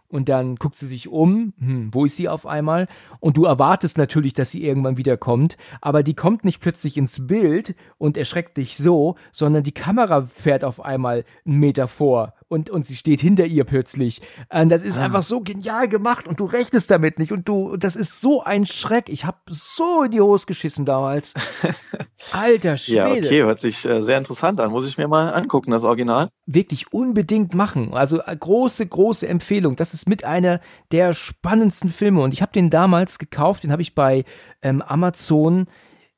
[0.10, 2.88] Und dann guckt sie sich um, hm, wo ist sie auf einmal?
[3.20, 7.28] Und du erwartest natürlich, dass sie irgendwann wieder kommt, aber die kommt nicht plötzlich ins
[7.28, 12.69] Bild und erschreckt dich so, sondern die Kamera fährt auf einmal einen Meter vor und,
[12.69, 14.21] und sie steht hinter ihr plötzlich.
[14.49, 15.03] Und das ist Ah.
[15.05, 18.65] einfach so genial gemacht und du rechnest damit nicht und du, das ist so ein
[18.65, 19.10] Schreck.
[19.10, 21.33] Ich habe so in die Hose geschissen damals.
[22.31, 24.71] Alter Schwede Ja, okay, hört sich äh, sehr interessant an.
[24.71, 26.29] Muss ich mir mal angucken, das Original.
[26.45, 27.93] wirklich unbedingt machen.
[27.93, 29.75] Also äh, große, große Empfehlung.
[29.75, 32.21] Das ist mit einer der spannendsten Filme.
[32.21, 34.23] Und ich habe den damals gekauft, den habe ich bei
[34.62, 35.67] ähm, Amazon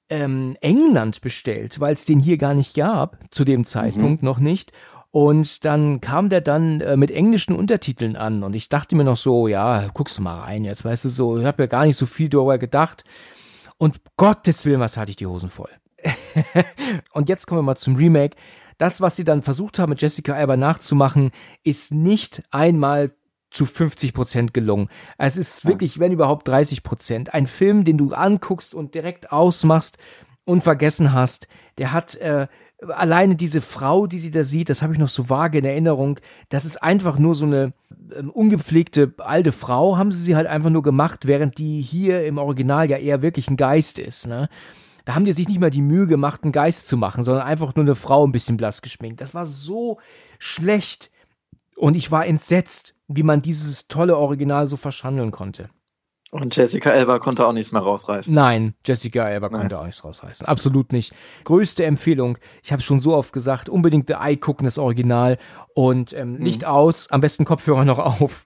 [0.09, 4.71] ähm, England bestellt, weil es den hier gar nicht gab, zu dem Zeitpunkt noch nicht.
[5.11, 8.43] Und dann kam der dann äh, mit englischen Untertiteln an.
[8.43, 11.39] Und ich dachte mir noch so, ja, guckst du mal rein jetzt, weißt du so,
[11.39, 13.03] ich habe ja gar nicht so viel darüber gedacht.
[13.77, 15.69] Und Gottes Willen, was hatte ich die Hosen voll.
[17.13, 18.37] Und jetzt kommen wir mal zum Remake.
[18.77, 21.31] Das, was sie dann versucht haben, mit Jessica Alba nachzumachen,
[21.63, 23.11] ist nicht einmal
[23.51, 24.89] zu 50 Prozent gelungen.
[25.17, 27.33] Es ist wirklich, wenn überhaupt 30 Prozent.
[27.33, 29.97] Ein Film, den du anguckst und direkt ausmachst
[30.45, 31.47] und vergessen hast.
[31.77, 32.47] Der hat äh,
[32.87, 36.19] alleine diese Frau, die sie da sieht, das habe ich noch so vage in Erinnerung.
[36.49, 37.73] Das ist einfach nur so eine
[38.15, 42.37] ähm, ungepflegte alte Frau, haben sie sie halt einfach nur gemacht, während die hier im
[42.37, 44.27] Original ja eher wirklich ein Geist ist.
[44.27, 44.49] Ne?
[45.05, 47.75] Da haben die sich nicht mal die Mühe gemacht, einen Geist zu machen, sondern einfach
[47.75, 49.21] nur eine Frau ein bisschen blass geschminkt.
[49.21, 49.99] Das war so
[50.37, 51.11] schlecht.
[51.75, 55.69] Und ich war entsetzt, wie man dieses tolle Original so verschandeln konnte.
[56.31, 58.33] Und Jessica Elba konnte auch nichts mehr rausreißen.
[58.33, 59.61] Nein, Jessica Elba Nein.
[59.61, 60.45] konnte auch nichts rausreißen.
[60.45, 61.13] Absolut nicht.
[61.43, 62.37] Größte Empfehlung.
[62.61, 65.39] Ich habe schon so oft gesagt, unbedingt The Eye gucken, das Original.
[65.73, 66.43] Und ähm, mhm.
[66.43, 68.45] Licht aus, am besten Kopfhörer noch auf.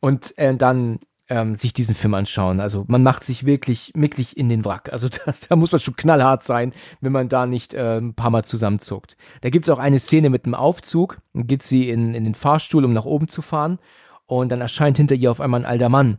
[0.00, 2.60] Und äh, dann ähm, sich diesen Film anschauen.
[2.60, 4.92] Also man macht sich wirklich, wirklich in den Wrack.
[4.92, 8.30] Also das, da muss man schon knallhart sein, wenn man da nicht äh, ein paar
[8.30, 9.16] Mal zusammenzuckt.
[9.42, 11.18] Da gibt's auch eine Szene mit einem Aufzug.
[11.34, 13.78] Dann geht sie in, in den Fahrstuhl, um nach oben zu fahren.
[14.26, 16.18] Und dann erscheint hinter ihr auf einmal ein alter Mann.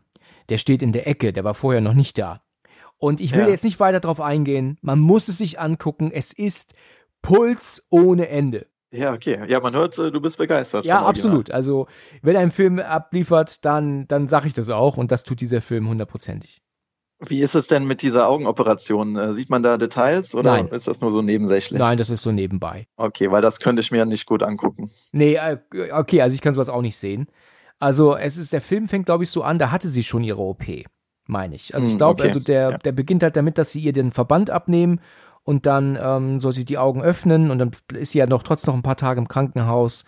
[0.49, 2.41] Der steht in der Ecke, der war vorher noch nicht da.
[2.97, 3.47] Und ich will ja.
[3.47, 4.77] jetzt nicht weiter drauf eingehen.
[4.81, 6.12] Man muss es sich angucken.
[6.13, 6.73] Es ist
[7.21, 8.67] Puls ohne Ende.
[8.91, 9.39] Ja, okay.
[9.47, 10.85] Ja, man hört, äh, du bist begeistert.
[10.85, 11.51] Ja, absolut.
[11.51, 11.88] Also,
[12.21, 15.88] wenn ein Film abliefert, dann, dann sage ich das auch und das tut dieser Film
[15.88, 16.62] hundertprozentig.
[17.19, 19.17] Wie ist es denn mit dieser Augenoperation?
[19.17, 20.67] Äh, sieht man da Details oder Nein.
[20.69, 21.77] ist das nur so nebensächlich?
[21.77, 22.88] Nein, das ist so nebenbei.
[22.95, 24.89] Okay, weil das könnte ich mir nicht gut angucken.
[25.12, 25.57] Nee, äh,
[25.91, 27.27] okay, also ich kann sowas auch nicht sehen.
[27.79, 30.41] Also, es ist, der Film fängt, glaube ich, so an, da hatte sie schon ihre
[30.41, 30.63] OP,
[31.25, 31.73] meine ich.
[31.73, 32.27] Also, ich hm, glaube, okay.
[32.27, 32.77] also der, ja.
[32.77, 34.99] der beginnt halt damit, dass sie ihr den Verband abnehmen
[35.43, 38.71] und dann ähm, soll sie die Augen öffnen und dann ist sie ja noch trotzdem
[38.71, 40.05] noch ein paar Tage im Krankenhaus.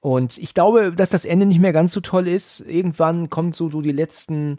[0.00, 2.60] Und ich glaube, dass das Ende nicht mehr ganz so toll ist.
[2.60, 4.58] Irgendwann kommt so, so die letzten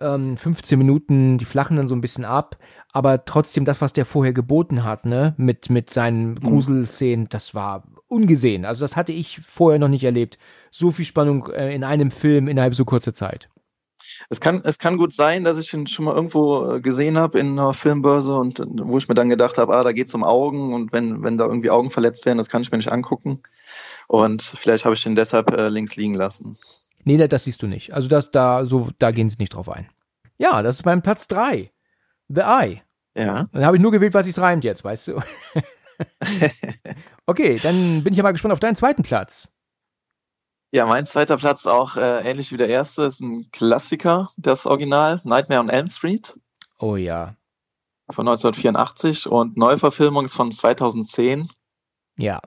[0.00, 2.58] ähm, 15 Minuten, die flachen dann so ein bisschen ab.
[2.92, 6.40] Aber trotzdem das, was der vorher geboten hat, ne, mit, mit seinen mhm.
[6.40, 8.64] Gruselszenen, das war ungesehen.
[8.64, 10.38] Also das hatte ich vorher noch nicht erlebt.
[10.76, 13.48] So viel Spannung äh, in einem Film innerhalb so kurzer Zeit.
[14.28, 17.38] Es kann, es kann gut sein, dass ich ihn schon mal irgendwo äh, gesehen habe
[17.38, 20.14] in einer Filmbörse und äh, wo ich mir dann gedacht habe, ah, da geht es
[20.16, 22.90] um Augen und wenn, wenn da irgendwie Augen verletzt werden, das kann ich mir nicht
[22.90, 23.40] angucken.
[24.08, 26.58] Und vielleicht habe ich den deshalb äh, links liegen lassen.
[27.04, 27.94] Nee, das siehst du nicht.
[27.94, 29.88] Also das da, so, da gehen sie nicht drauf ein.
[30.38, 31.70] Ja, das ist mein Platz drei.
[32.28, 32.82] The Eye.
[33.16, 33.48] Ja.
[33.52, 35.20] Dann habe ich nur gewählt, was sich reimt jetzt, weißt du.
[37.26, 39.53] okay, dann bin ich ja mal gespannt auf deinen zweiten Platz.
[40.74, 45.20] Ja, mein zweiter Platz auch äh, ähnlich wie der erste, ist ein Klassiker, das Original,
[45.22, 46.36] Nightmare on Elm Street.
[46.80, 47.36] Oh ja.
[48.10, 51.48] Von 1984 und Neuverfilmung ist von 2010.
[52.16, 52.40] Ja.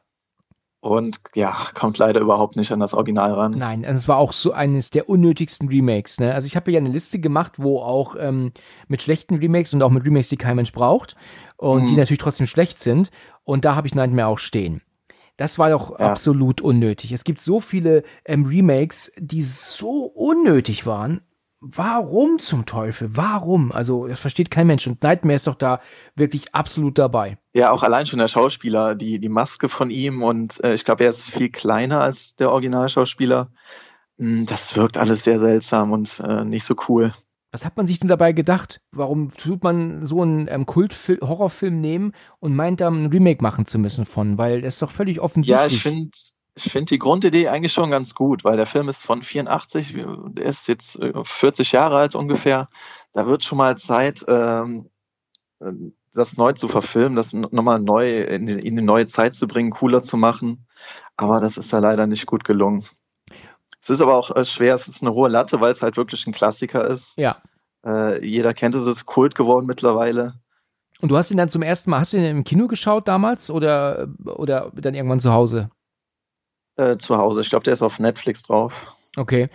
[0.82, 3.52] Und ja, kommt leider überhaupt nicht an das Original ran.
[3.52, 6.20] Nein, es war auch so eines der unnötigsten Remakes.
[6.20, 6.34] Ne?
[6.34, 8.52] Also ich habe ja eine Liste gemacht, wo auch ähm,
[8.90, 11.16] mit schlechten Remakes und auch mit Remakes, die kein Mensch braucht
[11.56, 11.88] und mhm.
[11.88, 13.10] die natürlich trotzdem schlecht sind.
[13.46, 14.82] Und da habe ich Nightmare auch stehen.
[15.38, 16.10] Das war doch ja.
[16.10, 17.12] absolut unnötig.
[17.12, 21.22] Es gibt so viele ähm, Remakes, die so unnötig waren.
[21.60, 23.10] Warum zum Teufel?
[23.18, 23.72] Warum?
[23.72, 24.86] Also, das versteht kein Mensch.
[24.86, 25.82] Und Nightmare ist doch da
[26.16, 27.38] wirklich absolut dabei.
[27.54, 31.04] Ja, auch allein schon der Schauspieler, die, die Maske von ihm und äh, ich glaube,
[31.04, 33.50] er ist viel kleiner als der Originalschauspieler.
[34.20, 37.12] Hm, das wirkt alles sehr seltsam und äh, nicht so cool.
[37.58, 38.82] Was hat man sich denn dabei gedacht?
[38.92, 43.80] Warum tut man so einen ähm, Kult-Horrorfilm nehmen und meint dann ein Remake machen zu
[43.80, 44.38] müssen von?
[44.38, 45.72] Weil das ist doch völlig offensichtlich.
[45.72, 46.12] Ja, ich finde
[46.54, 49.98] ich finde die Grundidee eigentlich schon ganz gut, weil der Film ist von 84,
[50.34, 52.70] der ist jetzt 40 äh, Jahre alt ungefähr.
[53.12, 54.92] Da wird schon mal Zeit, ähm,
[56.14, 60.04] das neu zu verfilmen, das nochmal neu in, in eine neue Zeit zu bringen, cooler
[60.04, 60.68] zu machen.
[61.16, 62.86] Aber das ist da leider nicht gut gelungen.
[63.88, 66.28] Es ist aber auch äh, schwer, es ist eine hohe Latte, weil es halt wirklich
[66.28, 67.18] ein Klassiker ist.
[67.18, 67.38] Ja.
[67.86, 70.34] Äh, jeder kennt es, es ist Kult geworden mittlerweile.
[71.00, 73.50] Und du hast ihn dann zum ersten Mal, hast du ihn im Kino geschaut damals
[73.50, 75.70] oder, oder dann irgendwann zu Hause?
[76.76, 77.40] Äh, zu Hause.
[77.40, 78.94] Ich glaube, der ist auf Netflix drauf.
[79.16, 79.50] Okay.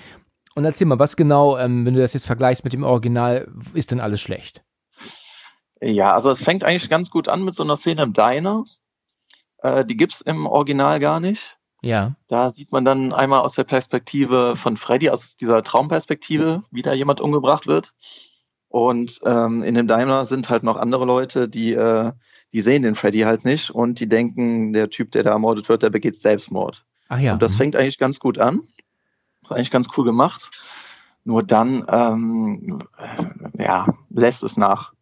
[0.55, 3.91] Und erzähl mal, was genau, ähm, wenn du das jetzt vergleichst mit dem Original, ist
[3.91, 4.65] denn alles schlecht?
[5.83, 8.65] Ja, also es fängt eigentlich ganz gut an mit so einer Szene im Diner.
[9.59, 11.59] Äh, die gibt's im Original gar nicht.
[11.83, 12.15] Ja.
[12.29, 16.93] Da sieht man dann einmal aus der Perspektive von Freddy, aus dieser Traumperspektive, wie da
[16.93, 17.95] jemand umgebracht wird.
[18.69, 22.13] Und ähm, in dem Daimler sind halt noch andere Leute, die, äh,
[22.53, 25.83] die sehen den Freddy halt nicht und die denken, der Typ, der da ermordet wird,
[25.83, 26.87] der begeht Selbstmord.
[27.09, 27.35] Ach ja.
[27.35, 28.63] Und das fängt eigentlich ganz gut an.
[29.43, 30.51] Ist eigentlich ganz cool gemacht.
[31.25, 32.79] Nur dann, ähm,
[33.59, 34.95] ja, lässt es nach.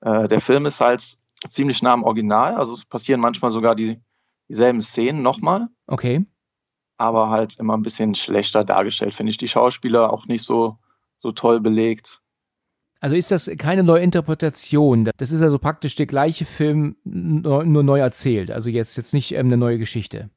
[0.00, 4.00] Äh, der Film ist halt ziemlich nah am Original, also es passieren manchmal sogar die,
[4.50, 5.68] dieselben Szenen nochmal.
[5.86, 6.26] Okay.
[6.98, 9.38] Aber halt immer ein bisschen schlechter dargestellt, finde ich.
[9.38, 10.76] Die Schauspieler auch nicht so,
[11.18, 12.20] so toll belegt.
[13.00, 15.08] Also ist das keine Neuinterpretation?
[15.16, 18.50] Das ist also praktisch der gleiche Film, nur neu erzählt.
[18.50, 20.28] Also jetzt, jetzt nicht ähm, eine neue Geschichte.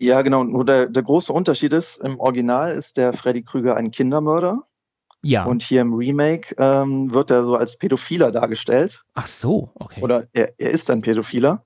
[0.00, 0.42] Ja, genau.
[0.42, 4.66] Nur der, der große Unterschied ist, im Original ist der Freddy Krüger ein Kindermörder.
[5.22, 5.44] Ja.
[5.44, 9.04] Und hier im Remake ähm, wird er so als Pädophiler dargestellt.
[9.14, 10.02] Ach so, okay.
[10.02, 11.64] Oder er, er ist ein Pädophiler,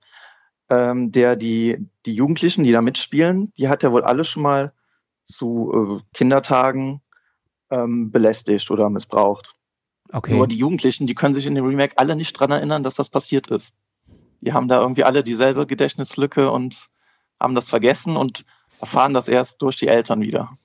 [0.68, 4.72] ähm, der die, die Jugendlichen, die da mitspielen, die hat er wohl alle schon mal
[5.22, 7.00] zu äh, Kindertagen
[7.70, 9.55] ähm, belästigt oder missbraucht.
[10.12, 10.35] okay.
[10.35, 13.09] Nur die Jugendlichen, die können sich in dem Remake alle nicht dran erinnern, dass das
[13.09, 13.76] passiert ist.
[14.40, 16.88] Die haben da irgendwie alle dieselbe Gedächtnislücke und
[17.40, 18.44] haben das vergessen und
[18.81, 20.57] erfahren das erst durch die Eltern wieder.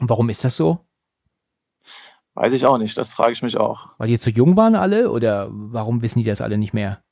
[0.00, 0.80] Und warum ist das so?
[2.34, 3.90] Weiß ich auch nicht, das frage ich mich auch.
[3.98, 7.02] Weil die zu jung waren alle oder warum wissen die das alle nicht mehr?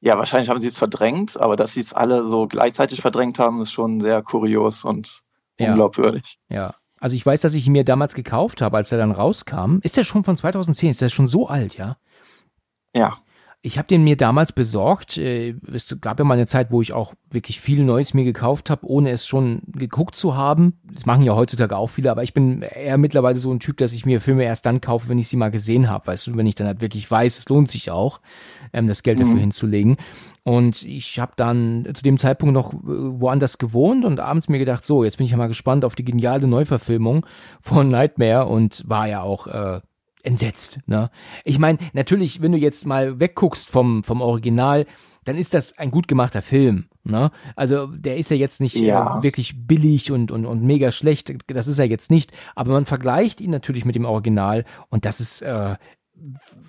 [0.00, 3.62] Ja, wahrscheinlich haben sie es verdrängt, aber dass sie es alle so gleichzeitig verdrängt haben,
[3.62, 5.22] ist schon sehr kurios und
[5.58, 5.68] Ja.
[5.70, 6.38] unglaubwürdig.
[6.48, 6.74] Ja.
[7.00, 9.78] Also ich weiß, dass ich ihn mir damals gekauft habe, als er dann rauskam.
[9.82, 10.90] Ist der schon von 2010?
[10.90, 11.96] Ist der schon so alt, ja?
[12.94, 13.16] Ja,
[13.64, 15.16] Ich habe den mir damals besorgt.
[15.18, 18.70] Äh, Es gab ja mal eine Zeit, wo ich auch wirklich viel Neues mir gekauft
[18.70, 20.80] habe, ohne es schon geguckt zu haben.
[20.92, 23.92] Das machen ja heutzutage auch viele, aber ich bin eher mittlerweile so ein Typ, dass
[23.92, 26.08] ich mir Filme erst dann kaufe, wenn ich sie mal gesehen habe.
[26.08, 28.20] Weißt du, wenn ich dann halt wirklich weiß, es lohnt sich auch,
[28.72, 29.40] ähm, das Geld dafür Mhm.
[29.40, 29.96] hinzulegen.
[30.42, 34.84] Und ich habe dann zu dem Zeitpunkt noch äh, woanders gewohnt und abends mir gedacht,
[34.84, 37.24] so, jetzt bin ich ja mal gespannt auf die geniale Neuverfilmung
[37.60, 39.80] von Nightmare und war ja auch äh,
[40.22, 40.80] entsetzt.
[40.86, 41.10] Ne?
[41.44, 44.86] Ich meine, natürlich, wenn du jetzt mal wegguckst vom, vom Original,
[45.24, 46.86] dann ist das ein gut gemachter Film.
[47.04, 47.30] Ne?
[47.54, 49.18] Also der ist ja jetzt nicht Ja.
[49.18, 51.32] äh, wirklich billig und, und, und mega schlecht.
[51.46, 52.32] Das ist er jetzt nicht.
[52.56, 55.76] Aber man vergleicht ihn natürlich mit dem Original und das ist äh,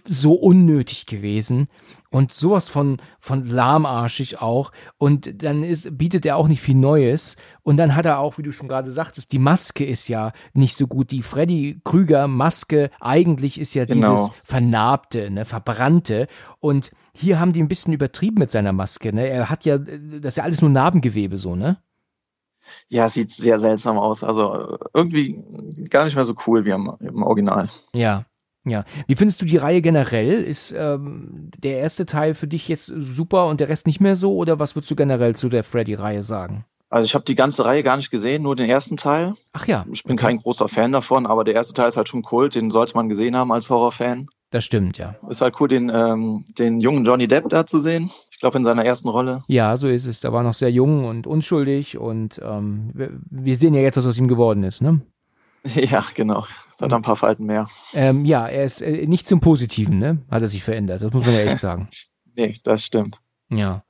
[0.06, 1.68] so unnötig gewesen
[2.10, 4.72] und sowas von von lahmarschig auch.
[4.98, 7.38] Und dann ist bietet er auch nicht viel Neues.
[7.63, 10.76] Und dann hat er auch wie du schon gerade sagtest die Maske ist ja nicht
[10.76, 11.12] so gut.
[11.12, 14.12] Die Freddy Krüger Maske eigentlich ist ja Genau.
[14.12, 16.28] dieses vernarbte ne verbrannte.
[16.60, 19.28] Und hier haben die ein bisschen übertrieben mit seiner Maske ne?
[19.28, 21.78] Er hat ja das ist ja alles nur Narbengewebe so ne?
[22.88, 24.24] Ja, sieht sehr seltsam aus.
[24.24, 25.44] Also äh, irgendwie
[25.89, 27.68] gar nicht mehr so cool wie im, im Original.
[27.94, 28.26] Ja,
[28.65, 28.86] ja.
[29.08, 30.41] Wie findest du die Reihe generell?
[30.43, 34.36] Ist ähm, der erste Teil für dich jetzt super und der Rest nicht mehr so?
[34.36, 36.65] Oder was würdest du generell zu der Freddy-Reihe sagen?
[36.89, 39.34] Also ich habe die ganze Reihe gar nicht gesehen, nur den ersten Teil.
[39.54, 42.21] Ach ja, Ich bin kein großer Fan davon, aber der erste Teil ist halt schon
[42.21, 44.28] Kult, den sollte man gesehen haben als Horrorfan.
[44.52, 45.15] das stimmt, ja.
[45.28, 48.12] Ist halt cool, den, ähm, den jungen Johnny Depp da zu sehen.
[48.30, 49.43] Ich glaube, in seiner ersten Rolle.
[49.47, 50.19] Ja, so ist es.
[50.19, 54.06] Da war noch sehr jung und unschuldig und ähm, wir, wir sehen ja jetzt, was
[54.06, 55.02] aus ihm geworden ist, ne?
[55.76, 56.45] Ja, genau.
[56.78, 57.67] Da hat ein paar Falten mehr.
[57.93, 60.19] Ähm, ja, er ist äh, nicht zum Positiven, ne?
[60.30, 61.02] Hat er sich verändert.
[61.02, 61.88] Das muss man ja echt sagen.
[62.36, 63.19] Nee, das stimmt.
[63.49, 63.84] Ja.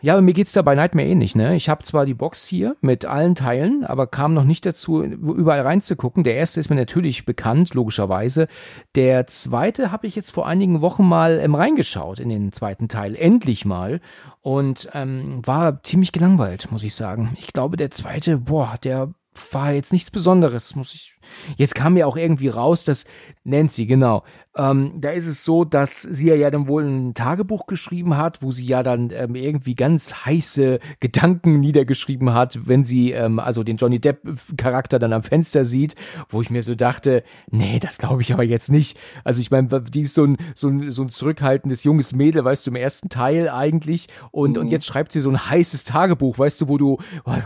[0.00, 1.56] Ja, aber mir geht's da bei Nightmare ähnlich, ne?
[1.56, 5.62] Ich habe zwar die Box hier mit allen Teilen, aber kam noch nicht dazu, überall
[5.62, 6.22] reinzugucken.
[6.22, 8.46] Der erste ist mir natürlich bekannt, logischerweise.
[8.94, 13.16] Der zweite habe ich jetzt vor einigen Wochen mal ähm, reingeschaut in den zweiten Teil,
[13.16, 14.00] endlich mal.
[14.40, 17.36] Und ähm, war ziemlich gelangweilt, muss ich sagen.
[17.38, 19.10] Ich glaube, der zweite, boah, der
[19.52, 21.17] war jetzt nichts Besonderes, muss ich.
[21.56, 23.04] Jetzt kam mir auch irgendwie raus, dass
[23.44, 24.24] Nancy, genau,
[24.56, 28.50] ähm, da ist es so, dass sie ja dann wohl ein Tagebuch geschrieben hat, wo
[28.50, 33.76] sie ja dann ähm, irgendwie ganz heiße Gedanken niedergeschrieben hat, wenn sie ähm, also den
[33.76, 34.20] Johnny Depp
[34.56, 35.94] Charakter dann am Fenster sieht,
[36.28, 38.98] wo ich mir so dachte, nee, das glaube ich aber jetzt nicht.
[39.22, 42.66] Also ich meine, die ist so ein, so ein so ein zurückhaltendes junges Mädel, weißt
[42.66, 44.72] du, im ersten Teil eigentlich und und Mhm.
[44.72, 46.98] jetzt schreibt sie so ein heißes Tagebuch, weißt du, wo du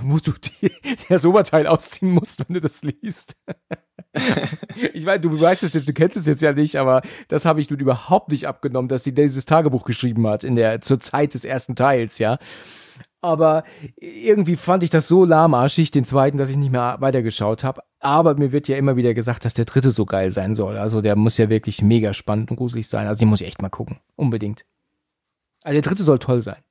[0.02, 0.70] wo du die,
[1.08, 3.36] das Oberteil ausziehen musst, wenn du das liest.
[4.94, 7.61] Ich meine, du weißt es jetzt, du kennst es jetzt ja nicht, aber das habe
[7.61, 11.35] ich nun überhaupt nicht abgenommen, dass sie dieses Tagebuch geschrieben hat in der zur Zeit
[11.35, 12.38] des ersten Teils, ja.
[13.20, 13.62] Aber
[13.96, 17.83] irgendwie fand ich das so lahmarschig, den zweiten, dass ich nicht mehr weitergeschaut habe.
[18.01, 20.77] Aber mir wird ja immer wieder gesagt, dass der dritte so geil sein soll.
[20.77, 23.07] Also der muss ja wirklich mega spannend und gruselig sein.
[23.07, 24.01] Also den muss ich echt mal gucken.
[24.16, 24.64] Unbedingt.
[25.62, 26.62] Also der dritte soll toll sein.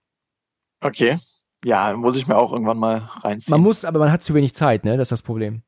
[0.82, 1.18] Okay.
[1.64, 3.52] Ja, muss ich mir auch irgendwann mal reinziehen.
[3.54, 4.98] Man muss, aber man hat zu wenig Zeit, ne?
[4.98, 5.62] Das ist das Problem.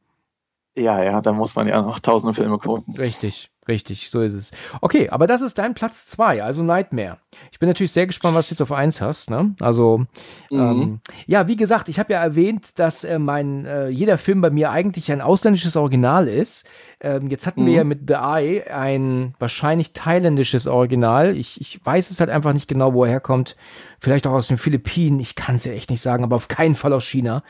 [0.76, 2.96] Ja, ja, da muss man ja noch tausende Filme gucken.
[2.98, 4.52] Richtig, richtig, so ist es.
[4.82, 7.18] Okay, aber das ist dein Platz zwei, also Nightmare.
[7.52, 9.30] Ich bin natürlich sehr gespannt, was du jetzt auf eins hast.
[9.30, 9.56] Ne?
[9.60, 10.06] Also,
[10.50, 10.60] Mhm.
[10.60, 14.50] ähm, ja, wie gesagt, ich habe ja erwähnt, dass äh, mein äh, jeder Film bei
[14.50, 16.68] mir eigentlich ein ausländisches Original ist.
[17.00, 17.78] Ähm, jetzt hatten wir Mhm.
[17.78, 21.36] ja mit The Eye ein wahrscheinlich thailändisches Original.
[21.38, 23.58] Ich, ich weiß es halt einfach nicht genau, wo er herkommt.
[24.00, 25.20] Vielleicht auch aus den Philippinen.
[25.20, 27.44] Ich kann es ja echt nicht sagen, aber auf keinen Fall aus China.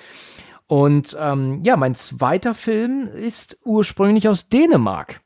[0.68, 5.22] Und ähm, ja, mein zweiter Film ist ursprünglich aus Dänemark.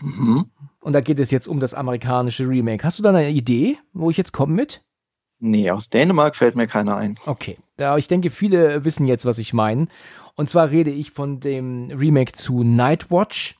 [0.00, 0.50] Mhm.
[0.80, 2.84] Und da geht es jetzt um das amerikanische Remake.
[2.84, 4.82] Hast du da eine Idee, wo ich jetzt komme mit?
[5.38, 7.14] Nee, aus Dänemark fällt mir keiner ein.
[7.26, 7.58] Okay.
[7.78, 9.88] Ja, ich denke, viele wissen jetzt, was ich meine.
[10.36, 13.58] Und zwar rede ich von dem Remake zu Nightwatch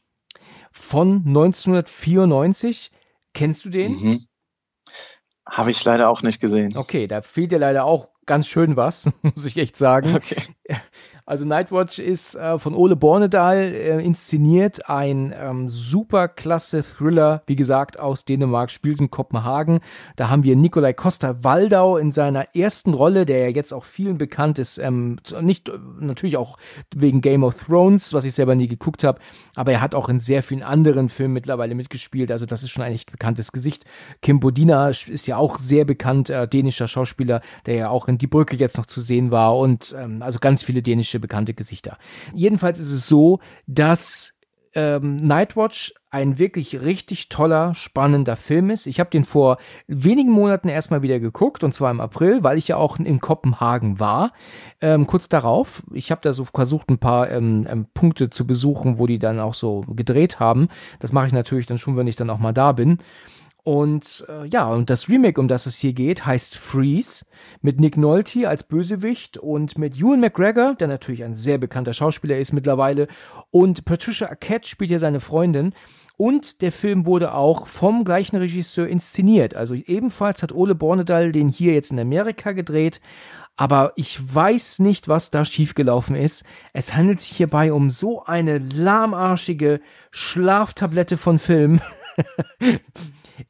[0.73, 2.91] von 1994.
[3.33, 3.93] Kennst du den?
[3.93, 4.27] Mhm.
[5.47, 6.77] Habe ich leider auch nicht gesehen.
[6.77, 10.15] Okay, da fehlt dir leider auch ganz schön was, muss ich echt sagen.
[10.15, 10.41] Okay.
[11.31, 17.55] Also Nightwatch ist äh, von Ole Bornedal äh, inszeniert, ein ähm, super klasse Thriller, wie
[17.55, 19.79] gesagt, aus Dänemark, spielt in Kopenhagen.
[20.17, 24.59] Da haben wir Nikolai Costa-Waldau in seiner ersten Rolle, der ja jetzt auch vielen bekannt
[24.59, 26.59] ist, ähm, nicht natürlich auch
[26.93, 29.21] wegen Game of Thrones, was ich selber nie geguckt habe,
[29.55, 32.83] aber er hat auch in sehr vielen anderen Filmen mittlerweile mitgespielt, also das ist schon
[32.83, 33.85] ein echt bekanntes Gesicht.
[34.21, 38.27] Kim Bodina ist ja auch sehr bekannt, äh, dänischer Schauspieler, der ja auch in Die
[38.27, 41.99] Brücke jetzt noch zu sehen war und ähm, also ganz viele dänische bekannte Gesichter.
[42.35, 44.35] Jedenfalls ist es so, dass
[44.75, 48.87] ähm, Nightwatch ein wirklich richtig toller, spannender Film ist.
[48.87, 52.69] Ich habe den vor wenigen Monaten erstmal wieder geguckt, und zwar im April, weil ich
[52.69, 54.33] ja auch in Kopenhagen war.
[54.81, 58.99] Ähm, kurz darauf, ich habe da so versucht, ein paar ähm, ähm, Punkte zu besuchen,
[58.99, 60.69] wo die dann auch so gedreht haben.
[60.99, 62.99] Das mache ich natürlich dann schon, wenn ich dann auch mal da bin.
[63.63, 67.27] Und äh, ja, und das Remake, um das es hier geht, heißt Freeze
[67.61, 72.39] mit Nick Nolte als Bösewicht und mit Ewan McGregor, der natürlich ein sehr bekannter Schauspieler
[72.39, 73.09] ist mittlerweile,
[73.51, 75.75] und Patricia Arquette spielt ja seine Freundin.
[76.17, 79.55] Und der Film wurde auch vom gleichen Regisseur inszeniert.
[79.55, 83.01] Also ebenfalls hat Ole Bornedal den hier jetzt in Amerika gedreht.
[83.57, 86.45] Aber ich weiß nicht, was da schiefgelaufen ist.
[86.75, 91.81] Es handelt sich hierbei um so eine lahmarschige Schlaftablette von Film.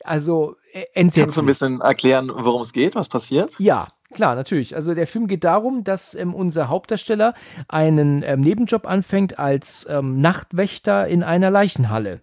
[0.04, 1.24] Also äh, entsetzlich.
[1.24, 3.58] Kannst du ein bisschen erklären, worum es geht, was passiert?
[3.58, 4.74] Ja, Klar, natürlich.
[4.74, 7.32] Also der Film geht darum, dass ähm, unser Hauptdarsteller
[7.68, 12.20] einen ähm, Nebenjob anfängt als ähm, Nachtwächter in einer Leichenhalle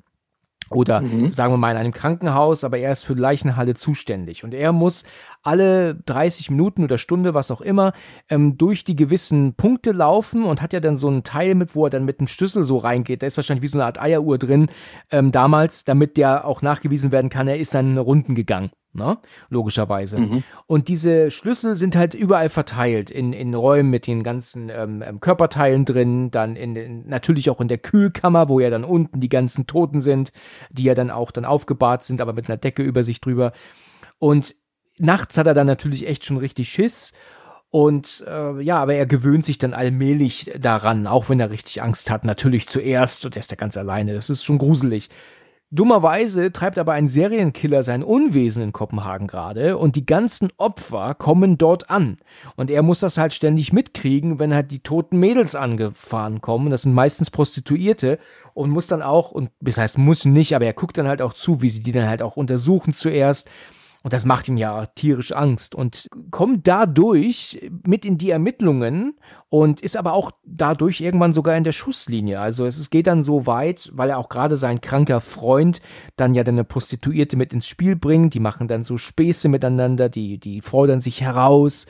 [0.69, 1.33] oder mhm.
[1.33, 5.03] sagen wir mal in einem Krankenhaus, aber er ist für Leichenhalle zuständig und er muss
[5.43, 7.93] alle 30 Minuten oder Stunde, was auch immer,
[8.29, 11.85] ähm, durch die gewissen Punkte laufen und hat ja dann so ein Teil mit, wo
[11.85, 13.21] er dann mit dem Schlüssel so reingeht.
[13.21, 14.67] Da ist wahrscheinlich wie so eine Art Eieruhr drin
[15.11, 19.19] ähm, damals, damit der auch nachgewiesen werden kann, er ist seine Runden gegangen ne?
[19.49, 20.17] logischerweise.
[20.17, 20.43] Mhm.
[20.65, 25.19] Und diese Schlüssel sind halt überall verteilt, in, in Räumen mit den ganzen ähm, ähm,
[25.19, 29.29] Körperteilen drin, dann in, in, natürlich auch in der Kühlkammer, wo ja dann unten die
[29.29, 30.31] ganzen Toten sind,
[30.69, 33.53] die ja dann auch dann aufgebahrt sind, aber mit einer Decke über sich drüber.
[34.19, 34.55] Und
[34.97, 37.13] nachts hat er dann natürlich echt schon richtig Schiss.
[37.69, 42.09] Und äh, ja, aber er gewöhnt sich dann allmählich daran, auch wenn er richtig Angst
[42.09, 42.23] hat.
[42.23, 44.13] Natürlich zuerst und er ist ja ganz alleine.
[44.13, 45.09] Das ist schon gruselig.
[45.69, 51.57] Dummerweise treibt aber ein Serienkiller sein Unwesen in Kopenhagen gerade und die ganzen Opfer kommen
[51.57, 52.19] dort an.
[52.55, 56.69] Und er muss das halt ständig mitkriegen, wenn halt die toten Mädels angefahren kommen.
[56.69, 58.17] Das sind meistens Prostituierte
[58.53, 61.33] und muss dann auch, und das heißt muss nicht, aber er guckt dann halt auch
[61.33, 63.49] zu, wie sie die dann halt auch untersuchen zuerst
[64.03, 69.15] und das macht ihm ja tierisch Angst und kommt dadurch mit in die Ermittlungen
[69.49, 72.39] und ist aber auch dadurch irgendwann sogar in der Schusslinie.
[72.39, 75.81] Also es geht dann so weit, weil er auch gerade sein kranker Freund
[76.15, 78.33] dann ja dann eine Prostituierte mit ins Spiel bringt.
[78.33, 81.87] Die machen dann so Späße miteinander, die, die fordern sich heraus.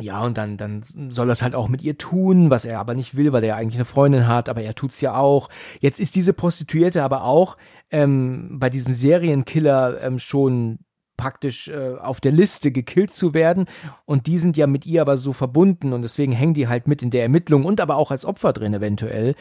[0.00, 3.16] Ja, und dann, dann soll das halt auch mit ihr tun, was er aber nicht
[3.16, 5.48] will, weil er eigentlich eine Freundin hat, aber er tut's ja auch.
[5.80, 7.56] Jetzt ist diese Prostituierte aber auch
[7.90, 10.78] ähm, bei diesem Serienkiller ähm, schon
[11.18, 13.66] praktisch äh, auf der Liste gekillt zu werden
[14.06, 17.02] und die sind ja mit ihr aber so verbunden und deswegen hängen die halt mit
[17.02, 19.34] in der Ermittlung und aber auch als Opfer drin eventuell.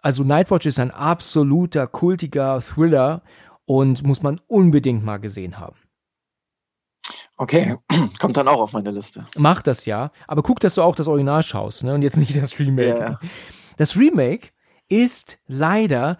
[0.00, 3.20] Also Nightwatch ist ein absoluter kultiger Thriller
[3.66, 5.76] und muss man unbedingt mal gesehen haben.
[7.36, 7.76] Okay,
[8.18, 9.26] kommt dann auch auf meine Liste.
[9.36, 11.94] Mach das ja, aber guck, dass du auch das Original schaust, ne?
[11.94, 12.98] Und jetzt nicht das Remake.
[12.98, 13.20] Yeah.
[13.76, 14.48] Das Remake
[14.88, 16.18] ist leider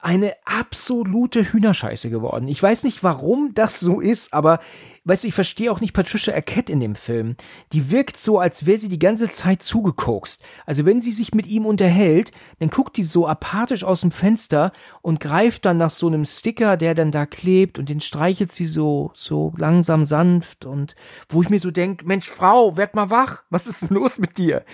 [0.00, 2.48] eine absolute Hühnerscheiße geworden.
[2.48, 4.60] Ich weiß nicht, warum das so ist, aber
[5.04, 7.36] weißt du, ich verstehe auch nicht Patricia Arquette in dem Film.
[7.72, 10.42] Die wirkt so, als wäre sie die ganze Zeit zugekokst.
[10.66, 14.72] Also wenn sie sich mit ihm unterhält, dann guckt die so apathisch aus dem Fenster
[15.02, 18.66] und greift dann nach so einem Sticker, der dann da klebt und den streichelt sie
[18.66, 20.96] so, so langsam sanft und
[21.28, 23.42] wo ich mir so denke, Mensch, Frau, werd mal wach.
[23.50, 24.64] Was ist denn los mit dir?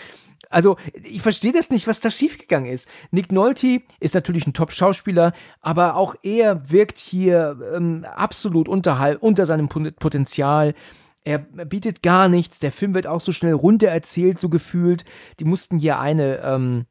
[0.50, 2.88] Also, ich verstehe das nicht, was da schiefgegangen ist.
[3.10, 9.46] Nick Nolte ist natürlich ein Top-Schauspieler, aber auch er wirkt hier ähm, absolut unterhalb, unter
[9.46, 10.74] seinem Potenzial.
[11.24, 12.60] Er bietet gar nichts.
[12.60, 15.04] Der Film wird auch so schnell runter erzählt, so gefühlt.
[15.40, 16.86] Die mussten hier eine ähm,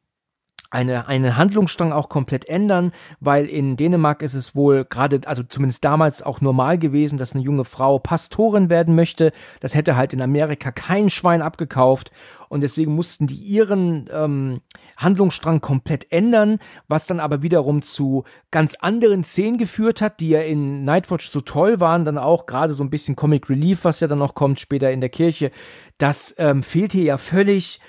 [0.70, 5.84] eine, eine Handlungsstrang auch komplett ändern, weil in Dänemark ist es wohl gerade, also zumindest
[5.84, 9.32] damals auch normal gewesen, dass eine junge Frau Pastorin werden möchte.
[9.60, 12.10] Das hätte halt in Amerika kein Schwein abgekauft
[12.48, 14.60] und deswegen mussten die ihren ähm,
[14.96, 16.58] Handlungsstrang komplett ändern,
[16.88, 21.40] was dann aber wiederum zu ganz anderen Szenen geführt hat, die ja in Nightwatch so
[21.40, 24.60] toll waren, dann auch gerade so ein bisschen Comic Relief, was ja dann noch kommt
[24.60, 25.50] später in der Kirche.
[25.98, 27.80] Das ähm, fehlt hier ja völlig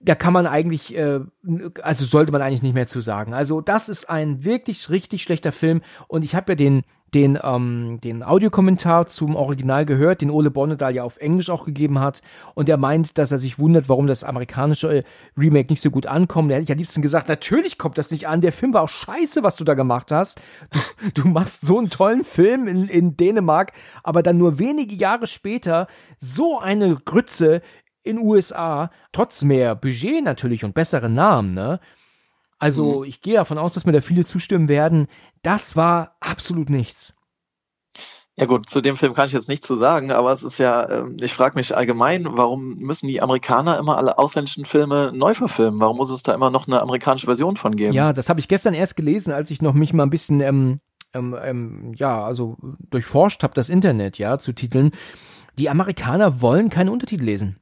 [0.00, 1.20] da kann man eigentlich, äh,
[1.82, 3.34] also sollte man eigentlich nicht mehr zu sagen.
[3.34, 6.82] Also das ist ein wirklich richtig schlechter Film und ich habe ja den
[7.14, 11.98] den, ähm, den Audiokommentar zum Original gehört, den Ole Bonnedahl ja auf Englisch auch gegeben
[11.98, 12.22] hat.
[12.54, 15.02] Und er meint, dass er sich wundert, warum das amerikanische äh,
[15.36, 16.50] Remake nicht so gut ankommt.
[16.50, 18.40] Da hätte ich am liebsten gesagt, natürlich kommt das nicht an.
[18.40, 20.40] Der Film war auch scheiße, was du da gemacht hast.
[21.14, 23.72] Du, du machst so einen tollen Film in, in Dänemark,
[24.02, 25.88] aber dann nur wenige Jahre später
[26.18, 27.62] so eine Grütze
[28.02, 31.80] in USA, trotz mehr Budget natürlich und besseren Namen, ne?
[32.58, 33.04] Also mhm.
[33.04, 35.08] ich gehe davon aus, dass mir da viele zustimmen werden.
[35.42, 37.14] Das war absolut nichts.
[38.40, 40.88] Ja gut, zu dem Film kann ich jetzt nichts zu sagen, aber es ist ja,
[40.88, 45.78] ähm, ich frage mich allgemein, warum müssen die Amerikaner immer alle ausländischen Filme neu verfilmen?
[45.80, 47.92] Warum muss es da immer noch eine amerikanische Version von geben?
[47.92, 50.80] Ja, das habe ich gestern erst gelesen, als ich noch mich mal ein bisschen, ähm,
[51.12, 52.56] ähm, ähm ja, also
[52.90, 54.92] durchforscht habe, das Internet, ja, zu Titeln.
[55.58, 57.59] Die Amerikaner wollen keine Untertitel lesen.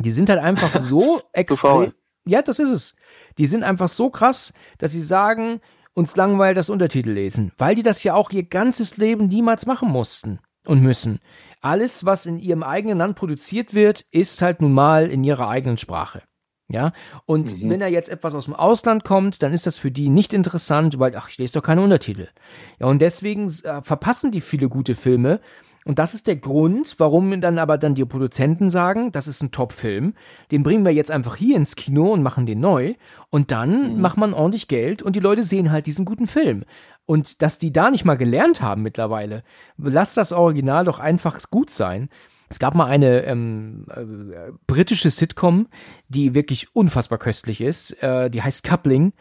[0.00, 1.92] Die sind halt einfach so extrem.
[2.26, 2.94] ja, das ist es.
[3.38, 5.60] Die sind einfach so krass, dass sie sagen,
[5.94, 9.88] uns langweilt das Untertitel lesen, weil die das ja auch ihr ganzes Leben niemals machen
[9.88, 11.20] mussten und müssen.
[11.62, 15.78] Alles, was in ihrem eigenen Land produziert wird, ist halt nun mal in ihrer eigenen
[15.78, 16.22] Sprache.
[16.68, 16.92] Ja,
[17.26, 17.70] und mhm.
[17.70, 20.98] wenn da jetzt etwas aus dem Ausland kommt, dann ist das für die nicht interessant,
[20.98, 22.28] weil, ach, ich lese doch keine Untertitel.
[22.80, 25.40] Ja, und deswegen äh, verpassen die viele gute Filme,
[25.86, 29.52] und das ist der Grund, warum dann aber dann die Produzenten sagen, das ist ein
[29.52, 30.14] Top-Film,
[30.50, 32.94] den bringen wir jetzt einfach hier ins Kino und machen den neu.
[33.30, 34.00] Und dann mhm.
[34.00, 36.64] macht man ordentlich Geld und die Leute sehen halt diesen guten Film.
[37.04, 39.44] Und dass die da nicht mal gelernt haben mittlerweile,
[39.78, 42.08] lass das Original doch einfach gut sein.
[42.48, 45.68] Es gab mal eine ähm, äh, britische Sitcom,
[46.08, 47.92] die wirklich unfassbar köstlich ist.
[48.02, 49.12] Äh, die heißt Coupling.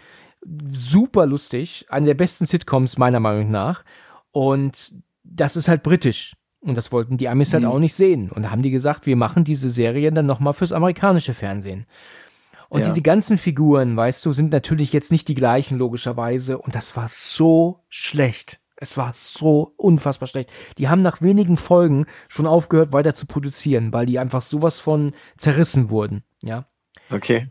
[0.72, 1.86] Super lustig.
[1.90, 3.86] Eine der besten Sitcoms meiner Meinung nach.
[4.32, 6.36] Und das ist halt britisch.
[6.66, 7.70] Und das wollten die Amis halt mhm.
[7.70, 8.32] auch nicht sehen.
[8.32, 11.86] Und da haben die gesagt, wir machen diese Serien dann nochmal fürs amerikanische Fernsehen.
[12.70, 12.88] Und ja.
[12.88, 16.58] diese ganzen Figuren, weißt du, sind natürlich jetzt nicht die gleichen, logischerweise.
[16.58, 18.60] Und das war so schlecht.
[18.78, 20.52] Es war so unfassbar schlecht.
[20.80, 25.14] Die haben nach wenigen Folgen schon aufgehört, weiter zu produzieren, weil die einfach sowas von
[25.38, 26.24] zerrissen wurden.
[26.42, 26.66] Ja.
[27.12, 27.50] Okay.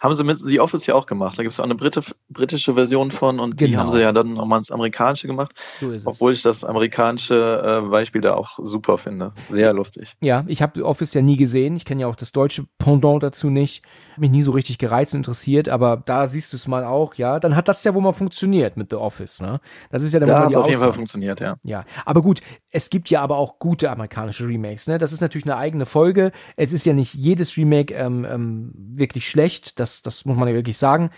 [0.00, 1.38] Haben sie mit The Office ja auch gemacht.
[1.38, 3.80] Da gibt es auch eine Brit britische Version von und die genau.
[3.80, 5.52] haben sie ja dann nochmal ins Amerikanische gemacht.
[5.80, 6.06] So ist es.
[6.06, 9.32] Obwohl ich das amerikanische äh, Beispiel da auch super finde.
[9.40, 10.14] Sehr lustig.
[10.20, 11.76] Ja, ich habe The Office ja nie gesehen.
[11.76, 13.82] Ich kenne ja auch das deutsche Pendant dazu nicht
[14.16, 17.40] mich nie so richtig gereizt und interessiert, aber da siehst du es mal auch, ja.
[17.40, 19.60] Dann hat das ja wohl mal funktioniert mit The Office, ne?
[19.90, 21.56] Das ist ja dann da hat auf jeden Fall funktioniert, ja.
[21.62, 22.40] Ja, aber gut,
[22.70, 24.98] es gibt ja aber auch gute amerikanische Remakes, ne?
[24.98, 26.32] Das ist natürlich eine eigene Folge.
[26.56, 30.54] Es ist ja nicht jedes Remake ähm, ähm, wirklich schlecht, das, das muss man ja
[30.54, 31.10] wirklich sagen.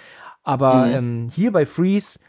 [0.43, 0.93] Aber mhm.
[0.93, 2.21] ähm, hier bei Freeze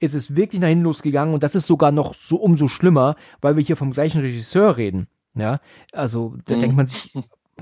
[0.00, 3.56] ist es wirklich nach hinten losgegangen und das ist sogar noch so umso schlimmer, weil
[3.56, 5.08] wir hier vom gleichen Regisseur reden.
[5.34, 5.60] Ja,
[5.92, 6.60] also da mhm.
[6.60, 7.14] denkt man sich,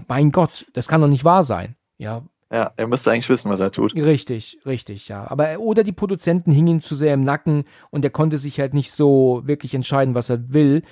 [0.07, 1.77] mein Gott, das kann doch nicht wahr sein.
[1.99, 2.23] Ja,
[2.55, 3.97] ja, er müsste eigentlich wissen, was er tut.
[3.97, 5.29] Richtig, richtig, ja.
[5.29, 8.75] Aber oder die Produzenten hingen ihm zu sehr im Nacken und er konnte sich halt
[8.75, 10.85] nicht so wirklich entscheiden, was er will.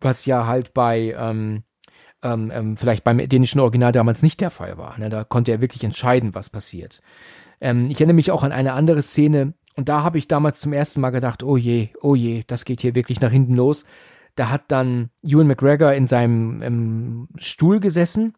[0.00, 1.64] Was ja halt bei, ähm,
[2.22, 4.96] ähm, ähm, vielleicht beim dänischen Original damals nicht der Fall war.
[5.00, 5.08] Ne?
[5.08, 7.02] Da konnte er wirklich entscheiden, was passiert.
[7.60, 10.72] Ähm, ich erinnere mich auch an eine andere Szene und da habe ich damals zum
[10.72, 13.84] ersten Mal gedacht, oh je, oh je, das geht hier wirklich nach hinten los.
[14.36, 18.34] Da hat dann Ewan McGregor in seinem ähm, Stuhl gesessen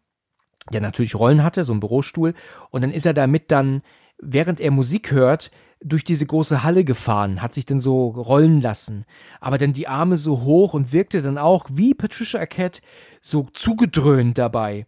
[0.71, 2.33] der natürlich Rollen hatte, so ein Bürostuhl.
[2.69, 3.81] Und dann ist er damit dann,
[4.19, 5.51] während er Musik hört,
[5.83, 9.05] durch diese große Halle gefahren, hat sich dann so rollen lassen,
[9.39, 12.81] aber dann die Arme so hoch und wirkte dann auch wie Patricia Arquette
[13.21, 14.85] so zugedröhnt dabei.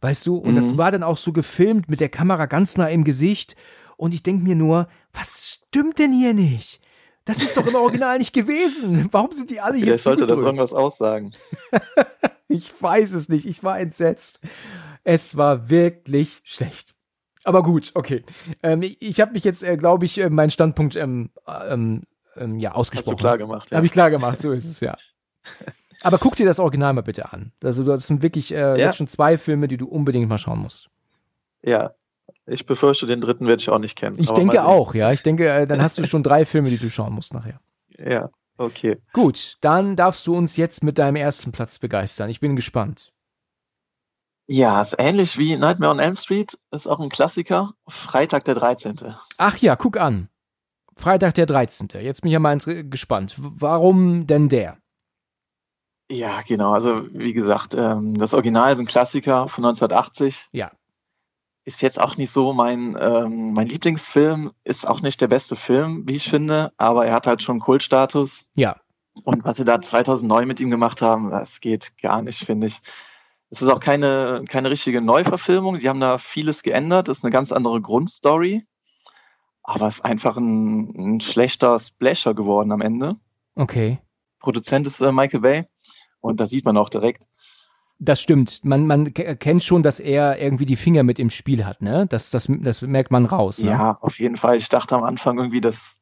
[0.00, 0.56] Weißt du, und mhm.
[0.56, 3.54] das war dann auch so gefilmt mit der Kamera ganz nah im Gesicht
[3.96, 6.80] und ich denke mir nur, was stimmt denn hier nicht?
[7.24, 9.08] Das ist doch im Original nicht gewesen.
[9.12, 9.86] Warum sind die alle hier?
[9.86, 11.32] Vielleicht sollte das irgendwas aussagen.
[12.48, 13.46] ich weiß es nicht.
[13.46, 14.40] Ich war entsetzt.
[15.04, 16.94] Es war wirklich schlecht.
[17.44, 18.24] Aber gut, okay.
[18.62, 22.02] Ähm, ich habe mich jetzt, äh, glaube ich, äh, meinen Standpunkt ähm, ähm,
[22.36, 23.12] ähm, ja ausgesprochen.
[23.12, 23.76] Hast du klar gemacht, ja.
[23.76, 24.94] Habe ich klar gemacht, so ist es, ja.
[26.02, 27.52] Aber guck dir das Original mal bitte an.
[27.62, 28.76] Also das sind wirklich äh, ja.
[28.76, 30.88] jetzt schon zwei Filme, die du unbedingt mal schauen musst.
[31.62, 31.94] Ja,
[32.46, 34.16] ich befürchte, den dritten werde ich auch nicht kennen.
[34.18, 35.12] Ich denke auch, ja.
[35.12, 37.60] Ich denke, äh, dann hast du schon drei Filme, die du schauen musst nachher.
[37.98, 38.98] Ja, okay.
[39.12, 42.30] Gut, dann darfst du uns jetzt mit deinem ersten Platz begeistern.
[42.30, 43.11] Ich bin gespannt.
[44.52, 47.72] Ja, ist ähnlich wie Nightmare on Elm Street, ist auch ein Klassiker.
[47.88, 48.96] Freitag der 13.
[49.38, 50.28] Ach ja, guck an.
[50.94, 51.88] Freitag der 13.
[52.02, 53.34] Jetzt bin ich ja mal gespannt.
[53.38, 54.76] Warum denn der?
[56.10, 56.74] Ja, genau.
[56.74, 60.50] Also, wie gesagt, ähm, das Original ist ein Klassiker von 1980.
[60.52, 60.70] Ja.
[61.64, 66.06] Ist jetzt auch nicht so mein, ähm, mein Lieblingsfilm, ist auch nicht der beste Film,
[66.06, 68.44] wie ich finde, aber er hat halt schon Kultstatus.
[68.54, 68.76] Ja.
[69.24, 72.82] Und was sie da 2009 mit ihm gemacht haben, das geht gar nicht, finde ich
[73.52, 75.76] Es ist auch keine, keine richtige Neuverfilmung.
[75.76, 77.10] Sie haben da vieles geändert.
[77.10, 78.64] Es ist eine ganz andere Grundstory.
[79.62, 83.16] Aber es ist einfach ein, ein schlechter Splasher geworden am Ende.
[83.54, 83.98] Okay.
[84.40, 85.64] Produzent ist äh, Michael Bay.
[86.22, 87.28] Und da sieht man auch direkt.
[87.98, 88.64] Das stimmt.
[88.64, 92.06] Man, man kennt schon, dass er irgendwie die Finger mit im Spiel hat, ne?
[92.08, 93.58] Das, das, das merkt man raus.
[93.58, 93.68] Ne?
[93.68, 94.56] Ja, auf jeden Fall.
[94.56, 96.01] Ich dachte am Anfang irgendwie, dass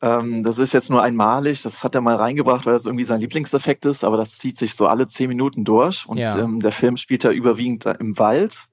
[0.00, 3.20] ähm, das ist jetzt nur einmalig, das hat er mal reingebracht, weil das irgendwie sein
[3.20, 6.38] Lieblingseffekt ist, aber das zieht sich so alle zehn Minuten durch und Ja.
[6.38, 8.68] ähm, der Film spielt ja überwiegend da im Wald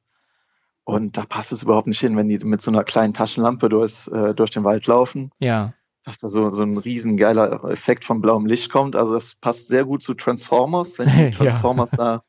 [0.84, 4.08] und da passt es überhaupt nicht hin, wenn die mit so einer kleinen Taschenlampe durchs,
[4.08, 5.74] äh, durch den Wald laufen, Ja.
[6.04, 8.96] dass da so, so ein riesen geiler Effekt von blauem Licht kommt.
[8.96, 11.26] Also das passt sehr gut zu Transformers, wenn Ja.
[11.26, 12.24] die Transformers da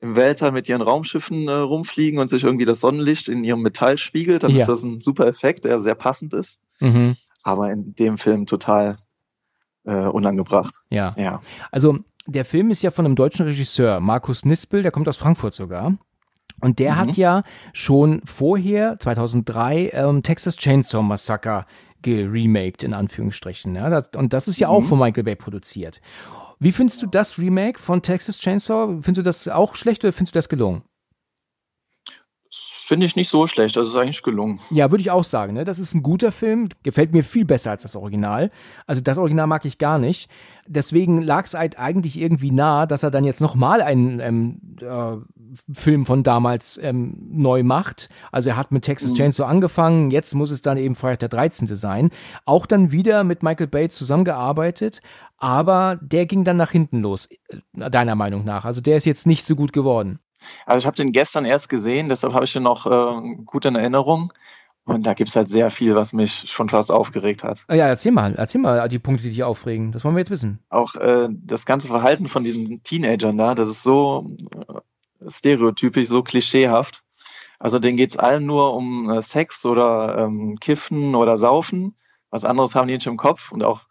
[0.00, 3.96] im Weltall mit ihren Raumschiffen äh, rumfliegen und sich irgendwie das Sonnenlicht in ihrem Metall
[3.96, 4.58] spiegelt, dann Ja.
[4.58, 7.16] ist das ein super Effekt, der sehr passend ist Mhm.
[7.44, 8.98] Aber in dem Film total
[9.84, 10.74] äh, unangebracht.
[10.90, 11.14] Ja.
[11.16, 11.40] Ja.
[11.70, 15.54] Also der Film ist ja von einem deutschen Regisseur, Markus Nispel, der kommt aus Frankfurt
[15.54, 15.96] sogar.
[16.60, 16.96] Und der Mhm.
[16.96, 17.42] hat ja
[17.72, 21.66] schon vorher, 2003, ähm, Texas Chainsaw Massacre
[22.02, 23.74] geremaked, in Anführungsstrichen.
[23.74, 23.90] Ja?
[23.90, 24.86] Das, und das ist ja auch Mhm.
[24.86, 26.00] von Michael Bay produziert.
[26.60, 28.86] Wie findest du das Remake von Texas Chainsaw?
[29.02, 30.82] Findest du das auch schlecht oder findest du das gelungen?
[32.56, 34.60] Finde ich nicht so schlecht, das ist eigentlich gelungen.
[34.70, 35.54] Ja, würde ich auch sagen.
[35.54, 35.64] Ne?
[35.64, 38.52] Das ist ein guter Film, gefällt mir viel besser als das Original.
[38.86, 40.30] Also das Original mag ich gar nicht.
[40.66, 45.16] Deswegen lag es halt eigentlich irgendwie nah, dass er dann jetzt nochmal einen ähm, äh,
[45.72, 48.08] Film von damals ähm, neu macht.
[48.30, 49.16] Also er hat mit Texas Mhm.
[49.16, 51.66] Chainsaw angefangen, jetzt muss es dann eben Freitag der 13.
[51.74, 52.10] sein.
[52.44, 55.02] Auch dann wieder mit Michael Bay zusammengearbeitet,
[55.38, 58.64] aber der ging dann nach hinten los, äh, deiner Meinung nach.
[58.64, 60.20] Also der ist jetzt nicht so gut geworden.
[60.66, 63.76] Also ich habe den gestern erst gesehen, deshalb habe ich den noch äh, gut in
[63.76, 64.32] Erinnerung.
[64.86, 67.64] Und da gibt's halt sehr viel, was mich schon fast aufgeregt hat.
[67.68, 69.92] Ah Ja, erzähl mal, erzähl mal die Punkte, die dich aufregen.
[69.92, 70.62] Das wollen wir jetzt wissen.
[70.68, 74.36] Auch äh, das ganze Verhalten von diesen Teenagern da, das ist so
[74.68, 77.04] äh, stereotypisch, so klischeehaft.
[77.58, 81.96] Also denen geht's allen nur um äh, Sex oder ähm, Kiffen oder Saufen.
[82.28, 83.86] Was anderes haben die nicht im Kopf und auch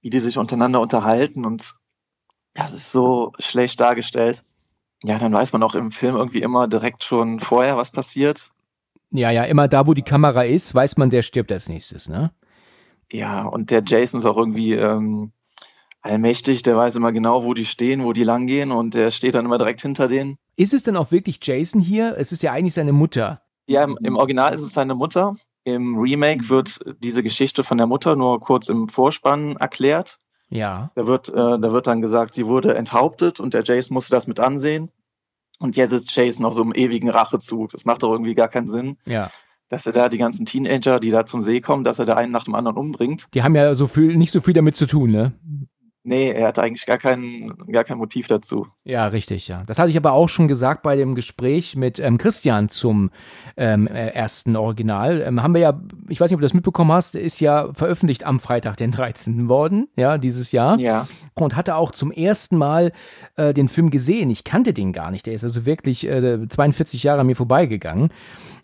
[0.00, 1.74] wie die sich untereinander unterhalten und
[2.54, 4.44] das ist so schlecht dargestellt.
[5.02, 8.50] Ja, dann weiß man auch im Film irgendwie immer direkt schon vorher, was passiert.
[9.10, 12.32] Ja, ja, immer da, wo die Kamera ist, weiß man, der stirbt als nächstes, ne?
[13.10, 15.32] Ja, und der Jason ist auch irgendwie ähm,
[16.00, 19.44] allmächtig, der weiß immer genau, wo die stehen, wo die langgehen und der steht dann
[19.44, 20.36] immer direkt hinter denen.
[20.56, 22.16] Ist es denn auch wirklich Jason hier?
[22.16, 23.42] Es ist ja eigentlich seine Mutter.
[23.66, 25.36] Ja, im, im Original ist es seine Mutter.
[25.64, 30.18] Im Remake wird diese Geschichte von der Mutter nur kurz im Vorspann erklärt.
[30.52, 30.90] Ja.
[30.94, 34.26] Da wird, äh, da wird dann gesagt, sie wurde enthauptet und der Jason musste das
[34.26, 34.90] mit ansehen.
[35.58, 37.70] Und jetzt ist Jason auf so einem ewigen Rachezug.
[37.70, 39.30] Das macht doch irgendwie gar keinen Sinn, Ja.
[39.68, 42.32] dass er da die ganzen Teenager, die da zum See kommen, dass er da einen
[42.32, 43.28] nach dem anderen umbringt.
[43.32, 45.32] Die haben ja so viel, nicht so viel damit zu tun, ne?
[46.04, 48.66] Nee, er hat eigentlich gar kein, gar kein Motiv dazu.
[48.82, 49.62] Ja, richtig, ja.
[49.66, 53.10] Das hatte ich aber auch schon gesagt bei dem Gespräch mit ähm, Christian zum
[53.56, 55.22] ähm, äh, ersten Original.
[55.24, 58.24] Ähm, haben wir ja, ich weiß nicht, ob du das mitbekommen hast, ist ja veröffentlicht
[58.24, 59.48] am Freitag, den 13.
[59.48, 60.76] worden, ja, dieses Jahr.
[60.78, 61.06] Ja.
[61.34, 62.92] und hatte auch zum ersten Mal
[63.36, 64.28] äh, den Film gesehen.
[64.30, 65.26] Ich kannte den gar nicht.
[65.26, 68.10] Der ist also wirklich äh, 42 Jahre an mir vorbeigegangen.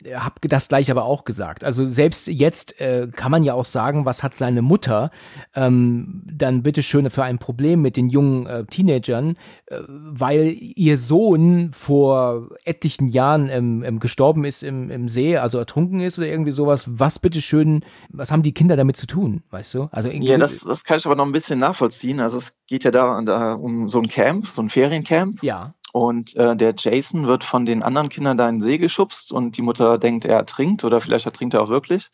[0.05, 1.65] Äh, Hab das gleich aber auch gesagt.
[1.65, 5.11] Also selbst jetzt äh, kann man ja auch sagen, was hat seine Mutter
[5.55, 9.37] ähm, dann bitteschön für ein Problem mit den jungen äh, Teenagern,
[9.67, 15.59] äh, weil ihr Sohn vor etlichen Jahren ähm, ähm, gestorben ist im, im See, also
[15.59, 16.87] ertrunken ist oder irgendwie sowas.
[16.99, 19.89] Was bitteschön, was haben die Kinder damit zu tun, weißt du?
[19.93, 22.21] Also irgendwie- Ja, das, das kann ich aber noch ein bisschen nachvollziehen.
[22.21, 25.43] Also es geht ja da, da um so ein Camp, so ein Feriencamp.
[25.43, 29.33] ja, Und äh, der Jason wird von den anderen Kindern da in den See geschubst
[29.33, 32.11] und die Mutter denkt, er ertrinkt oder vielleicht ertrinkt er auch wirklich.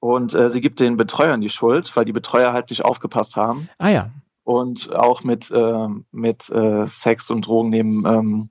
[0.00, 3.68] Und äh, sie gibt den Betreuern die Schuld, weil die Betreuer halt nicht aufgepasst haben
[3.78, 4.10] ah ja,
[4.44, 8.50] und auch mit, äh, mit äh, Sex und Drogen neben, ähm,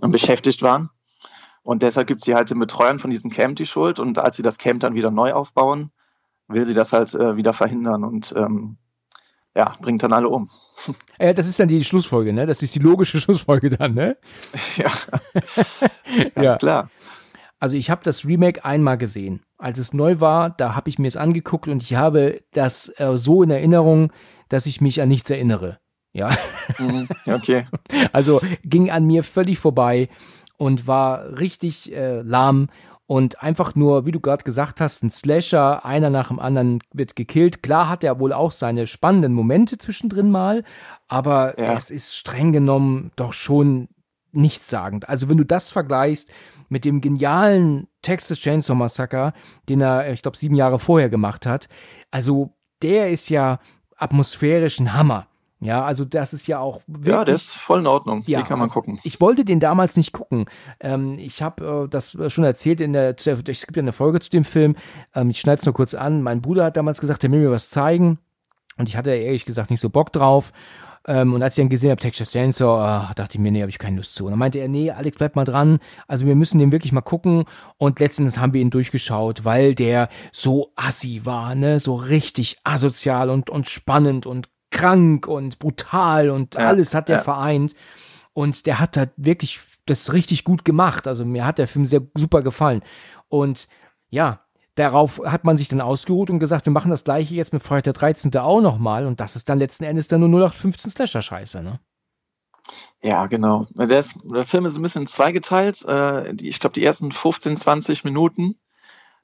[0.00, 0.90] beschäftigt waren.
[1.62, 4.00] Und deshalb gibt sie halt den Betreuern von diesem Camp die Schuld.
[4.00, 5.92] Und als sie das Camp dann wieder neu aufbauen,
[6.48, 8.78] will sie das halt äh, wieder verhindern und ähm,
[9.54, 10.48] ja, bringt dann alle um.
[11.18, 12.46] Äh, das ist dann die Schlussfolge, ne?
[12.46, 14.16] Das ist die logische Schlussfolge dann, ne?
[14.76, 14.90] ja,
[15.34, 15.56] ganz
[16.36, 16.56] Ja.
[16.56, 16.90] klar.
[17.60, 19.42] Also ich habe das Remake einmal gesehen.
[19.56, 23.16] Als es neu war, da habe ich mir es angeguckt und ich habe das äh,
[23.16, 24.12] so in Erinnerung,
[24.48, 25.78] dass ich mich an nichts erinnere.
[26.12, 26.36] Ja,
[26.78, 27.64] Mhm, okay.
[28.12, 30.08] also ging an mir völlig vorbei
[30.58, 32.68] und war richtig äh, lahm
[33.06, 37.16] und einfach nur, wie du gerade gesagt hast, ein Slasher, einer nach dem anderen wird
[37.16, 37.62] gekillt.
[37.62, 40.64] Klar hat er wohl auch seine spannenden Momente zwischendrin mal,
[41.08, 41.74] aber Ja.
[41.76, 43.88] es ist streng genommen doch schon
[44.32, 45.08] nichtssagend.
[45.08, 46.30] Also wenn du das vergleichst
[46.70, 49.34] mit dem genialen Texas Chainsaw Massacre,
[49.68, 51.68] den er, ich glaube, sieben Jahre vorher gemacht hat,
[52.10, 53.58] also der ist ja
[53.96, 55.26] atmosphärisch ein Hammer.
[55.62, 58.24] Ja, also das ist ja auch wirklich, Ja, der ist voll in Ordnung.
[58.26, 58.98] Ja, den kann man also gucken.
[59.04, 60.46] Ich wollte den damals nicht gucken.
[60.80, 64.28] Ähm, ich habe äh, das schon erzählt in der, es gibt ja eine Folge zu
[64.28, 64.74] dem Film.
[65.14, 66.20] Ähm, ich schneide es nur kurz an.
[66.22, 68.18] Mein Bruder hat damals gesagt, er will mir was zeigen.
[68.76, 70.52] Und ich hatte ehrlich gesagt nicht so Bock drauf.
[71.06, 73.70] Ähm, und als ich dann gesehen habe, Texas Chainsaw, äh, dachte ich mir, nee, habe
[73.70, 74.24] ich keine Lust zu.
[74.24, 75.78] Und dann meinte er, nee, Alex, bleib mal dran.
[76.06, 77.44] Also wir müssen den wirklich mal gucken.
[77.76, 83.30] Und letztendlich haben wir ihn durchgeschaut, weil der so assi war, ne, so richtig asozial
[83.30, 87.22] und, und spannend und krank und brutal und ja, alles hat er ja.
[87.22, 87.74] vereint.
[88.32, 91.06] Und der hat halt wirklich das richtig gut gemacht.
[91.06, 92.82] Also mir hat der Film sehr super gefallen.
[93.28, 93.68] Und
[94.08, 94.40] ja,
[94.74, 97.84] Darauf hat man sich dann ausgeruht und gesagt, wir machen das gleiche jetzt mit Freitag
[97.84, 98.34] der 13.
[98.38, 101.78] auch nochmal und das ist dann letzten Endes dann nur 0815 Slasher-Scheiße, ne?
[103.02, 103.66] Ja, genau.
[103.74, 105.84] Der, ist, der, Film ist ein bisschen zweigeteilt.
[105.84, 108.54] Äh, die, ich glaube, die ersten 15, 20 Minuten,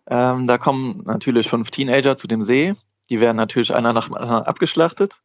[0.08, 2.74] ähm, da kommen natürlich fünf Teenager zu dem See.
[3.08, 5.22] Die werden natürlich einer nach dem anderen abgeschlachtet.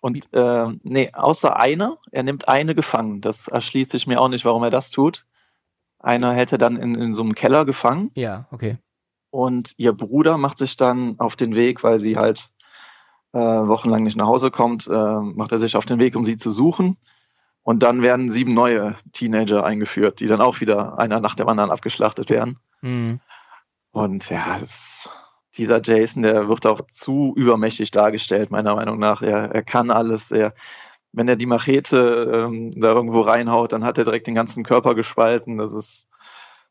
[0.00, 3.20] Und äh, nee, außer einer, er nimmt eine gefangen.
[3.20, 5.26] Das erschließt sich mir auch nicht, warum er das tut.
[5.98, 8.10] Einer hätte dann in, in so einem Keller gefangen.
[8.14, 8.78] Ja, okay.
[9.30, 12.50] Und ihr Bruder macht sich dann auf den Weg, weil sie halt
[13.32, 16.36] äh, wochenlang nicht nach Hause kommt, äh, macht er sich auf den Weg, um sie
[16.36, 16.96] zu suchen.
[17.62, 21.70] Und dann werden sieben neue Teenager eingeführt, die dann auch wieder einer nach dem anderen
[21.70, 22.58] abgeschlachtet werden.
[22.80, 23.20] Mhm.
[23.92, 25.08] Und ja, es,
[25.56, 29.22] dieser Jason, der wird auch zu übermächtig dargestellt, meiner Meinung nach.
[29.22, 30.30] Er, er kann alles.
[30.30, 30.54] Er,
[31.12, 34.94] wenn er die Machete ähm, da irgendwo reinhaut, dann hat er direkt den ganzen Körper
[34.94, 35.58] gespalten.
[35.58, 36.08] Das ist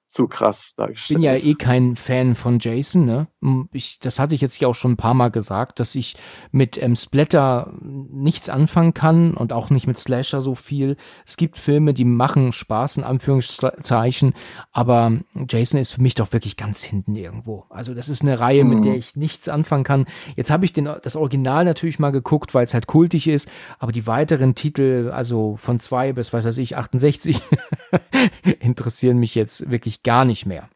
[0.10, 1.20] zu krass dargestellt.
[1.20, 3.28] Ich bin ja eh kein Fan von Jason, ne?
[3.72, 6.18] Ich, das hatte ich jetzt ja auch schon ein paar Mal gesagt, dass ich
[6.52, 10.98] mit ähm, Splatter nichts anfangen kann und auch nicht mit Slasher so viel.
[11.28, 14.34] Es gibt Filme, die machen Spaß in Anführungszeichen,
[14.72, 15.12] aber
[15.48, 17.66] Jason ist für mich doch wirklich ganz hinten irgendwo.
[17.70, 18.70] Also das ist eine Reihe, mhm.
[18.72, 20.08] mit der ich nichts anfangen kann.
[20.36, 23.48] Jetzt habe ich den, das Original natürlich mal geguckt, weil es halt kultig ist,
[23.78, 27.42] aber die weiteren Titel, also von zwei bis, was weiß ich, 68,
[28.60, 30.70] interessieren mich jetzt wirklich gar nicht mehr.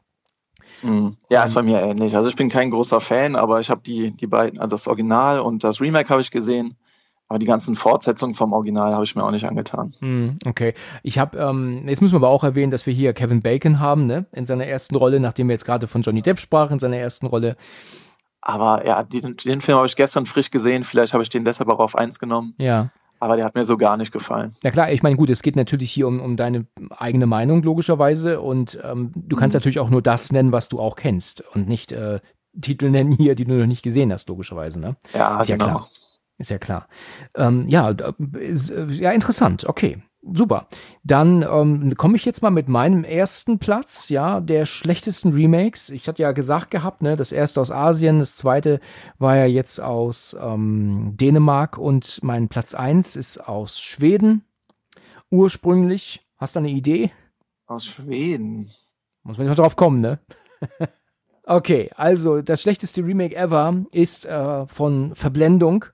[0.81, 1.17] Mhm.
[1.29, 2.15] Ja, ist ähm, bei mir ähnlich.
[2.15, 5.39] Also ich bin kein großer Fan, aber ich habe die, die beiden, also das Original
[5.39, 6.75] und das Remake habe ich gesehen.
[7.29, 9.95] Aber die ganzen Fortsetzungen vom Original habe ich mir auch nicht angetan.
[9.99, 10.73] Hm, okay.
[11.01, 14.05] Ich habe, ähm, jetzt müssen wir aber auch erwähnen, dass wir hier Kevin Bacon haben,
[14.05, 14.25] ne?
[14.33, 17.25] In seiner ersten Rolle, nachdem wir jetzt gerade von Johnny Depp sprachen, in seiner ersten
[17.25, 17.55] Rolle.
[18.41, 20.83] Aber ja, den, den Film habe ich gestern frisch gesehen.
[20.83, 22.53] Vielleicht habe ich den deshalb auch auf eins genommen.
[22.57, 24.55] Ja aber der hat mir so gar nicht gefallen.
[24.63, 28.41] Na klar, ich meine, gut, es geht natürlich hier um, um deine eigene Meinung, logischerweise.
[28.41, 29.59] Und ähm, du kannst mhm.
[29.59, 32.19] natürlich auch nur das nennen, was du auch kennst und nicht äh,
[32.59, 34.79] Titel nennen hier, die du noch nicht gesehen hast, logischerweise.
[34.79, 34.95] Ne?
[35.13, 35.65] Ja, ist genau.
[35.65, 35.87] ja klar.
[36.37, 36.87] Ist ja klar.
[37.35, 37.95] Ähm, ja,
[38.39, 39.65] ist, äh, ja, interessant.
[39.65, 40.01] Okay.
[40.31, 40.67] Super.
[41.03, 45.89] Dann ähm, komme ich jetzt mal mit meinem ersten Platz, ja, der schlechtesten Remakes.
[45.89, 48.79] Ich hatte ja gesagt gehabt, ne, das erste aus Asien, das zweite
[49.19, 54.45] war ja jetzt aus ähm, Dänemark und mein Platz eins ist aus Schweden.
[55.29, 56.25] Ursprünglich.
[56.37, 57.11] Hast du eine Idee?
[57.67, 58.71] Aus Schweden.
[59.23, 60.19] Muss man nicht mal drauf kommen, ne?
[61.43, 65.85] okay, also das schlechteste Remake ever ist äh, von Verblendung.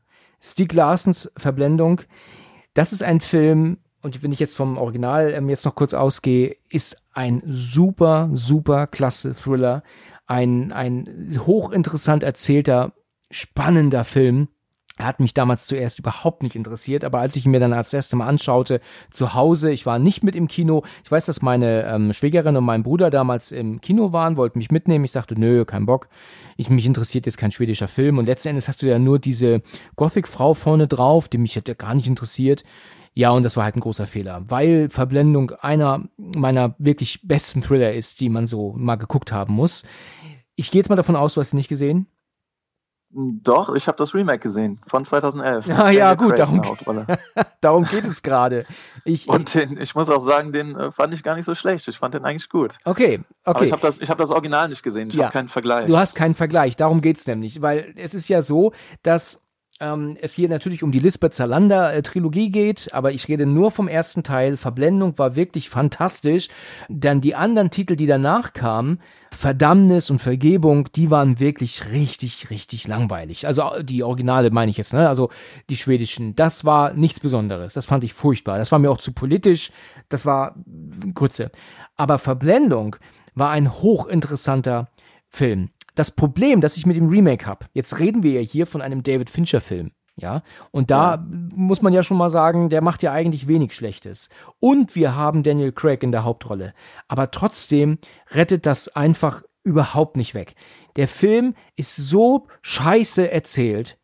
[0.41, 2.01] Stieg Larsens Verblendung.
[2.73, 6.55] Das ist ein Film, und wenn ich jetzt vom Original ähm, jetzt noch kurz ausgehe,
[6.69, 9.83] ist ein super, super klasse Thriller.
[10.25, 12.93] Ein, ein hochinteressant erzählter,
[13.31, 14.47] spannender Film.
[14.99, 17.93] Er hat mich damals zuerst überhaupt nicht interessiert, aber als ich ihn mir dann als
[17.93, 18.81] erstes Mal anschaute,
[19.11, 20.83] zu Hause, ich war nicht mit im Kino.
[21.05, 24.71] Ich weiß, dass meine ähm, Schwägerin und mein Bruder damals im Kino waren, wollten mich
[24.71, 25.05] mitnehmen.
[25.05, 26.09] Ich sagte, nö, kein Bock.
[26.57, 28.17] Ich, mich interessiert jetzt kein schwedischer Film.
[28.17, 29.61] Und letzten Endes hast du ja nur diese
[29.95, 32.65] Gothic-Frau vorne drauf, die mich hätte gar nicht interessiert.
[33.13, 37.93] Ja, und das war halt ein großer Fehler, weil Verblendung einer meiner wirklich besten Thriller
[37.93, 39.83] ist, die man so mal geguckt haben muss.
[40.57, 42.07] Ich gehe jetzt mal davon aus, du hast ihn nicht gesehen.
[43.11, 45.67] Doch, ich habe das Remake gesehen von 2011.
[45.71, 46.61] Ah, ja, gut, darum,
[47.61, 48.65] darum geht es gerade.
[49.03, 51.87] Ich, und den, ich muss auch sagen, den äh, fand ich gar nicht so schlecht.
[51.87, 52.75] Ich fand den eigentlich gut.
[52.85, 53.23] Okay, okay.
[53.43, 55.09] Aber ich habe das, hab das Original nicht gesehen.
[55.09, 55.23] Ich ja.
[55.23, 55.87] habe keinen Vergleich.
[55.87, 56.75] Du hast keinen Vergleich.
[56.75, 59.41] Darum geht's nämlich, weil es ist ja so, dass
[59.79, 63.71] ähm, es hier natürlich um die Lisbeth Salander äh, Trilogie geht, aber ich rede nur
[63.71, 64.57] vom ersten Teil.
[64.57, 66.49] Verblendung war wirklich fantastisch.
[66.89, 68.99] Dann die anderen Titel, die danach kamen,
[69.31, 73.47] Verdammnis und Vergebung, die waren wirklich richtig, richtig langweilig.
[73.47, 75.07] Also äh, die Originale meine ich jetzt, ne?
[75.07, 75.29] Also
[75.69, 77.73] die schwedischen, das war nichts Besonderes.
[77.73, 78.57] Das fand ich furchtbar.
[78.57, 79.71] Das war mir auch zu politisch.
[80.09, 80.55] Das war
[81.13, 81.51] kurze.
[81.95, 82.97] Aber Verblendung
[83.33, 84.89] war ein hochinteressanter
[85.29, 85.69] Film
[85.99, 89.03] das Problem, das ich mit dem Remake habe, jetzt reden wir ja hier von einem
[89.03, 89.91] David Fincher-Film.
[90.15, 91.25] Ja, und da ja.
[91.55, 94.29] muss man ja schon mal sagen, der macht ja eigentlich wenig Schlechtes.
[94.59, 96.73] Und wir haben Daniel Craig in der Hauptrolle.
[97.07, 97.99] Aber trotzdem
[98.31, 100.55] rettet das einfach überhaupt nicht weg.
[100.97, 103.97] Der Film ist so scheiße erzählt.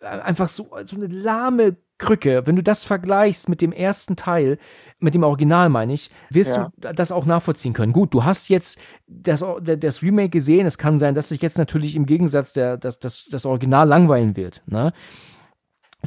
[0.00, 4.58] Einfach so, so eine lahme Krücke, wenn du das vergleichst mit dem ersten Teil,
[4.98, 6.72] mit dem Original meine ich, wirst ja.
[6.80, 7.92] du das auch nachvollziehen können.
[7.92, 11.94] Gut, du hast jetzt das, das Remake gesehen, es kann sein, dass sich jetzt natürlich
[11.94, 14.62] im Gegensatz der, das, das, das Original langweilen wird.
[14.66, 14.92] Ne?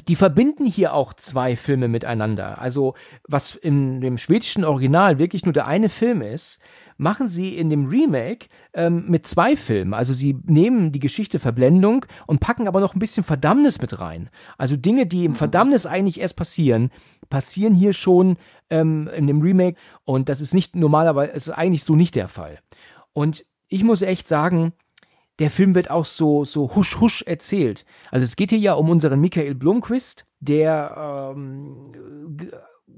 [0.07, 2.59] die verbinden hier auch zwei Filme miteinander.
[2.59, 2.95] Also,
[3.27, 6.59] was in dem schwedischen Original wirklich nur der eine Film ist,
[6.97, 9.93] machen sie in dem Remake ähm, mit zwei Filmen.
[9.93, 14.29] Also sie nehmen die Geschichte Verblendung und packen aber noch ein bisschen Verdammnis mit rein.
[14.57, 15.35] Also Dinge, die im mhm.
[15.35, 16.91] Verdammnis eigentlich erst passieren,
[17.29, 18.37] passieren hier schon
[18.69, 22.59] ähm, in dem Remake und das ist nicht normalerweise, ist eigentlich so nicht der Fall.
[23.13, 24.73] Und ich muss echt sagen,
[25.39, 27.85] der Film wird auch so, so husch husch erzählt.
[28.09, 31.91] Also es geht hier ja um unseren Michael Blomquist, der ähm,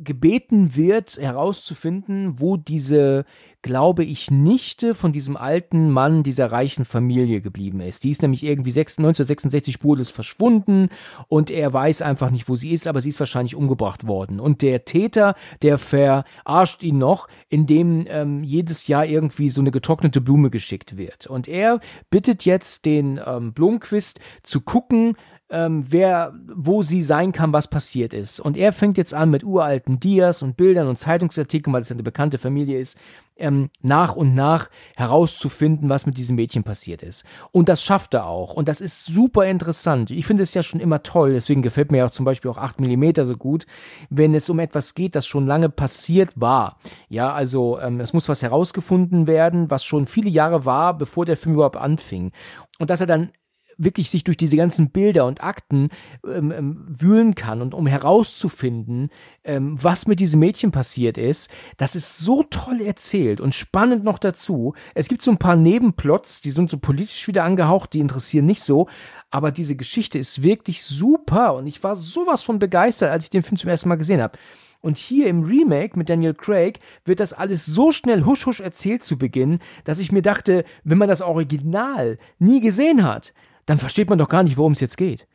[0.04, 3.26] gebeten wird, herauszufinden, wo diese,
[3.62, 8.04] glaube ich, Nichte von diesem alten Mann dieser reichen Familie geblieben ist.
[8.04, 10.90] Die ist nämlich irgendwie 1966 spurlos verschwunden
[11.28, 14.40] und er weiß einfach nicht, wo sie ist, aber sie ist wahrscheinlich umgebracht worden.
[14.40, 20.22] Und der Täter, der verarscht ihn noch, indem ähm, jedes Jahr irgendwie so eine getrocknete
[20.22, 21.28] Blume geschickt wird.
[21.28, 21.80] Und er
[22.10, 25.16] bittet jetzt den ähm, Blomquist zu gucken,
[25.50, 28.40] ähm, wer, wo sie sein kann, was passiert ist.
[28.40, 32.04] Und er fängt jetzt an mit uralten Dias und Bildern und Zeitungsartikeln, weil es eine
[32.04, 33.00] bekannte Familie ist,
[33.38, 37.26] ähm, nach und nach herauszufinden, was mit diesem Mädchen passiert ist.
[37.52, 38.56] Und das schafft er auch.
[38.56, 40.12] Und das ist super interessant.
[40.12, 42.82] Ich finde es ja schon immer toll, deswegen gefällt mir auch zum Beispiel auch 8
[42.82, 43.66] mm so gut,
[44.10, 46.78] wenn es um etwas geht, das schon lange passiert war.
[47.10, 51.38] Ja, also ähm, es muss was herausgefunden werden, was schon viele Jahre war, bevor der
[51.38, 52.32] Film überhaupt anfing.
[52.80, 53.32] Und dass er dann
[53.78, 55.90] wirklich sich durch diese ganzen Bilder und Akten
[56.26, 59.10] ähm, ähm, wühlen kann und um herauszufinden,
[59.44, 64.20] ähm, was mit diesem Mädchen passiert ist, das ist so toll erzählt und spannend noch
[64.20, 64.74] dazu.
[64.96, 68.62] Es gibt so ein paar Nebenplots, die sind so politisch wieder angehaucht, die interessieren nicht
[68.62, 68.88] so,
[69.30, 73.44] aber diese Geschichte ist wirklich super und ich war sowas von begeistert, als ich den
[73.44, 74.38] Film zum ersten Mal gesehen habe.
[74.80, 79.04] Und hier im Remake mit Daniel Craig wird das alles so schnell husch husch erzählt
[79.04, 83.34] zu Beginn, dass ich mir dachte, wenn man das Original nie gesehen hat,
[83.68, 85.28] dann versteht man doch gar nicht, worum es jetzt geht.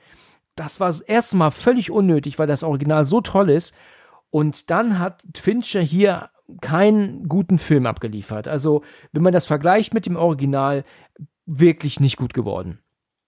[0.57, 3.75] Das war das erste Mal völlig unnötig, weil das Original so toll ist.
[4.31, 6.31] Und dann hat Fincher hier
[6.61, 8.49] keinen guten Film abgeliefert.
[8.49, 10.85] Also, wenn man das vergleicht mit dem Original,
[11.47, 12.81] wirklich nicht gut geworden.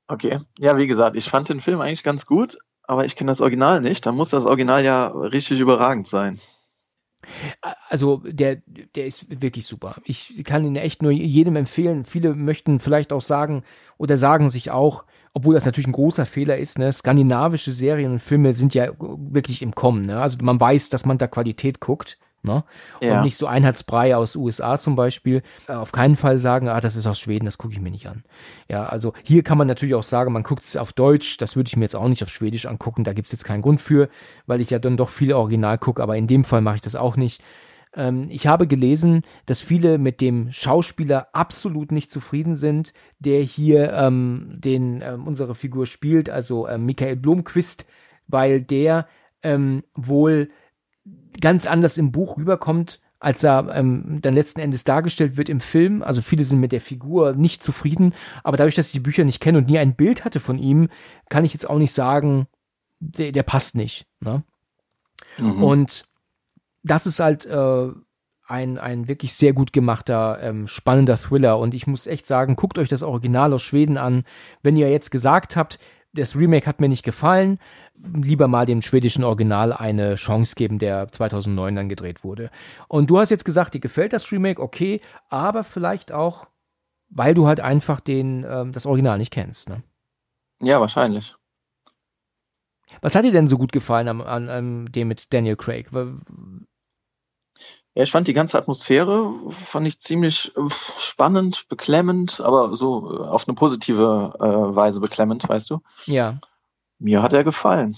[0.06, 3.40] Okay, ja, wie gesagt, ich fand den Film eigentlich ganz gut, aber ich kenne das
[3.40, 4.04] Original nicht.
[4.04, 6.38] Da muss das Original ja richtig überragend sein.
[7.88, 8.58] Also der,
[8.94, 9.96] der ist wirklich super.
[10.04, 12.04] Ich kann ihn echt nur jedem empfehlen.
[12.04, 13.62] Viele möchten vielleicht auch sagen
[13.98, 15.04] oder sagen sich auch,
[15.34, 19.62] obwohl das natürlich ein großer Fehler ist, ne, skandinavische Serien und Filme sind ja wirklich
[19.62, 20.02] im Kommen.
[20.02, 20.20] Ne?
[20.20, 22.18] Also man weiß, dass man da Qualität guckt.
[22.44, 22.62] Ne?
[23.00, 23.16] Ja.
[23.16, 25.42] Und nicht so Einheitsbrei aus USA zum Beispiel.
[25.66, 28.06] Äh, auf keinen Fall sagen, ah, das ist aus Schweden, das gucke ich mir nicht
[28.06, 28.22] an.
[28.68, 31.68] Ja, also hier kann man natürlich auch sagen, man guckt es auf Deutsch, das würde
[31.68, 34.10] ich mir jetzt auch nicht auf Schwedisch angucken, da gibt es jetzt keinen Grund für,
[34.46, 36.96] weil ich ja dann doch viel Original gucke, aber in dem Fall mache ich das
[36.96, 37.42] auch nicht.
[37.96, 43.92] Ähm, ich habe gelesen, dass viele mit dem Schauspieler absolut nicht zufrieden sind, der hier
[43.94, 47.86] ähm, den ähm, unsere Figur spielt, also ähm, Michael Blomquist,
[48.26, 49.08] weil der
[49.42, 50.50] ähm, wohl
[51.40, 56.02] ganz anders im Buch rüberkommt, als er ähm, dann letzten Endes dargestellt wird im Film.
[56.02, 59.40] Also viele sind mit der Figur nicht zufrieden, aber dadurch, dass ich die Bücher nicht
[59.40, 60.88] kenne und nie ein Bild hatte von ihm,
[61.28, 62.46] kann ich jetzt auch nicht sagen,
[63.00, 64.06] der, der passt nicht.
[64.20, 64.42] Ne?
[65.38, 65.62] Mhm.
[65.62, 66.04] Und
[66.82, 67.88] das ist halt äh,
[68.46, 71.58] ein, ein wirklich sehr gut gemachter, ähm, spannender Thriller.
[71.58, 74.24] Und ich muss echt sagen, guckt euch das Original aus Schweden an.
[74.62, 75.78] Wenn ihr jetzt gesagt habt,
[76.14, 77.58] das Remake hat mir nicht gefallen,
[77.94, 82.50] lieber mal dem schwedischen Original eine Chance geben, der 2009 dann gedreht wurde.
[82.88, 86.46] Und du hast jetzt gesagt, dir gefällt das Remake, okay, aber vielleicht auch,
[87.08, 89.82] weil du halt einfach den, ähm, das Original nicht kennst, ne?
[90.60, 91.34] Ja, wahrscheinlich.
[93.00, 95.88] Was hat dir denn so gut gefallen an, an, an dem mit Daniel Craig?
[97.94, 100.60] Ja, ich fand die ganze Atmosphäre, fand ich ziemlich äh,
[100.98, 105.80] spannend, beklemmend, aber so äh, auf eine positive äh, Weise beklemmend, weißt du?
[106.06, 106.40] Ja.
[106.98, 107.96] Mir hat er gefallen.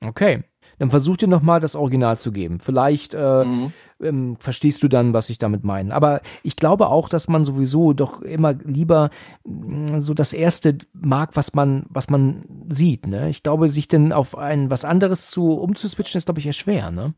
[0.00, 0.44] Okay.
[0.78, 2.58] Dann versuch dir nochmal das Original zu geben.
[2.60, 3.72] Vielleicht äh, mhm.
[4.02, 5.94] ähm, verstehst du dann, was ich damit meine.
[5.94, 9.10] Aber ich glaube auch, dass man sowieso doch immer lieber
[9.44, 13.06] mh, mm, so das erste mag, was man, was man sieht.
[13.06, 13.28] Ne?
[13.28, 16.90] Ich glaube, sich denn auf ein was anderes zu umzuswitchen, ist, glaube ich, eher schwer,
[16.90, 17.14] ne?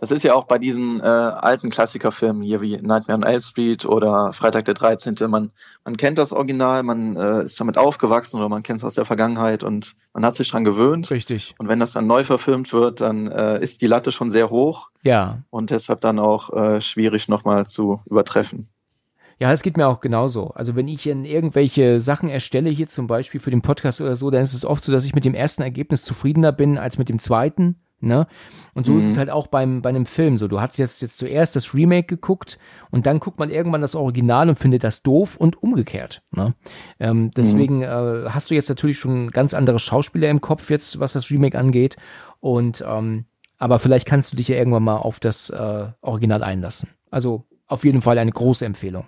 [0.00, 3.84] Das ist ja auch bei diesen äh, alten Klassikerfilmen hier wie Nightmare on Elm Street
[3.84, 5.14] oder Freitag der 13.
[5.28, 5.50] Man,
[5.84, 9.04] man kennt das Original, man äh, ist damit aufgewachsen oder man kennt es aus der
[9.04, 11.10] Vergangenheit und man hat sich dran gewöhnt.
[11.10, 11.54] Richtig.
[11.58, 14.88] Und wenn das dann neu verfilmt wird, dann äh, ist die Latte schon sehr hoch.
[15.02, 15.42] Ja.
[15.50, 18.68] Und deshalb dann auch äh, schwierig nochmal zu übertreffen.
[19.38, 20.48] Ja, es geht mir auch genauso.
[20.54, 24.30] Also wenn ich in irgendwelche Sachen erstelle, hier zum Beispiel für den Podcast oder so,
[24.30, 27.10] dann ist es oft so, dass ich mit dem ersten Ergebnis zufriedener bin als mit
[27.10, 27.76] dem zweiten.
[28.00, 28.26] Ne?
[28.74, 28.98] Und so mhm.
[29.00, 30.48] ist es halt auch beim, bei einem Film so.
[30.48, 32.58] Du hast jetzt, jetzt zuerst das Remake geguckt
[32.90, 36.22] und dann guckt man irgendwann das Original und findet das doof und umgekehrt.
[36.30, 36.54] Ne?
[36.98, 37.82] Ähm, deswegen mhm.
[37.82, 41.58] äh, hast du jetzt natürlich schon ganz andere Schauspieler im Kopf jetzt, was das Remake
[41.58, 41.96] angeht.
[42.40, 43.26] Und ähm,
[43.58, 46.88] aber vielleicht kannst du dich ja irgendwann mal auf das äh, Original einlassen.
[47.10, 49.06] Also auf jeden Fall eine große Empfehlung.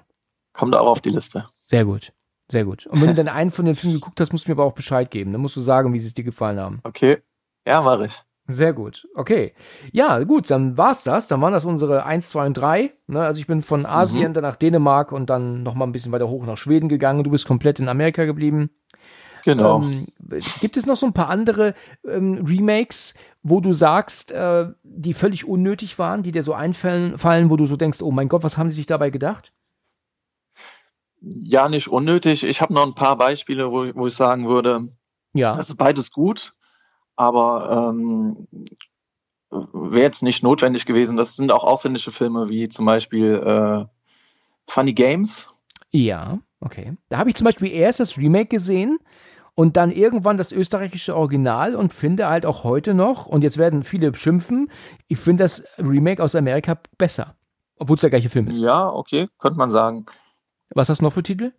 [0.52, 1.46] Kommt auch auf die Liste.
[1.66, 2.12] Sehr gut.
[2.50, 2.86] Sehr gut.
[2.86, 4.74] Und wenn du dann einen von den Filmen geguckt hast, musst du mir aber auch
[4.74, 5.32] Bescheid geben.
[5.32, 6.80] Dann musst du sagen, wie sie es dir gefallen haben.
[6.84, 7.22] Okay.
[7.66, 8.22] Ja, mache ich.
[8.52, 9.08] Sehr gut.
[9.14, 9.52] Okay.
[9.92, 11.26] Ja, gut, dann war's das.
[11.26, 12.92] Dann waren das unsere 1, 2 und 3.
[13.06, 13.20] Ne?
[13.20, 14.34] Also ich bin von Asien mhm.
[14.34, 17.24] dann nach Dänemark und dann nochmal ein bisschen weiter hoch nach Schweden gegangen.
[17.24, 18.70] Du bist komplett in Amerika geblieben.
[19.44, 19.82] Genau.
[19.82, 20.06] Ähm,
[20.60, 21.74] gibt es noch so ein paar andere
[22.06, 27.50] ähm, Remakes, wo du sagst, äh, die völlig unnötig waren, die dir so einfallen, fallen,
[27.50, 29.52] wo du so denkst, oh mein Gott, was haben die sich dabei gedacht?
[31.20, 32.44] Ja, nicht unnötig.
[32.44, 34.88] Ich habe noch ein paar Beispiele, wo, wo ich sagen würde,
[35.34, 35.58] ja.
[35.58, 36.52] ist beides gut,
[37.22, 38.48] aber ähm,
[39.50, 41.16] wäre jetzt nicht notwendig gewesen.
[41.16, 43.84] Das sind auch ausländische Filme, wie zum Beispiel äh,
[44.66, 45.54] Funny Games.
[45.90, 46.96] Ja, okay.
[47.08, 48.98] Da habe ich zum Beispiel erst das Remake gesehen
[49.54, 53.84] und dann irgendwann das österreichische Original und finde halt auch heute noch, und jetzt werden
[53.84, 54.70] viele schimpfen,
[55.08, 57.36] ich finde das Remake aus Amerika besser.
[57.78, 58.58] Obwohl es der gleiche Film ist.
[58.58, 60.06] Ja, okay, könnte man sagen.
[60.74, 61.52] Was hast du noch für Titel?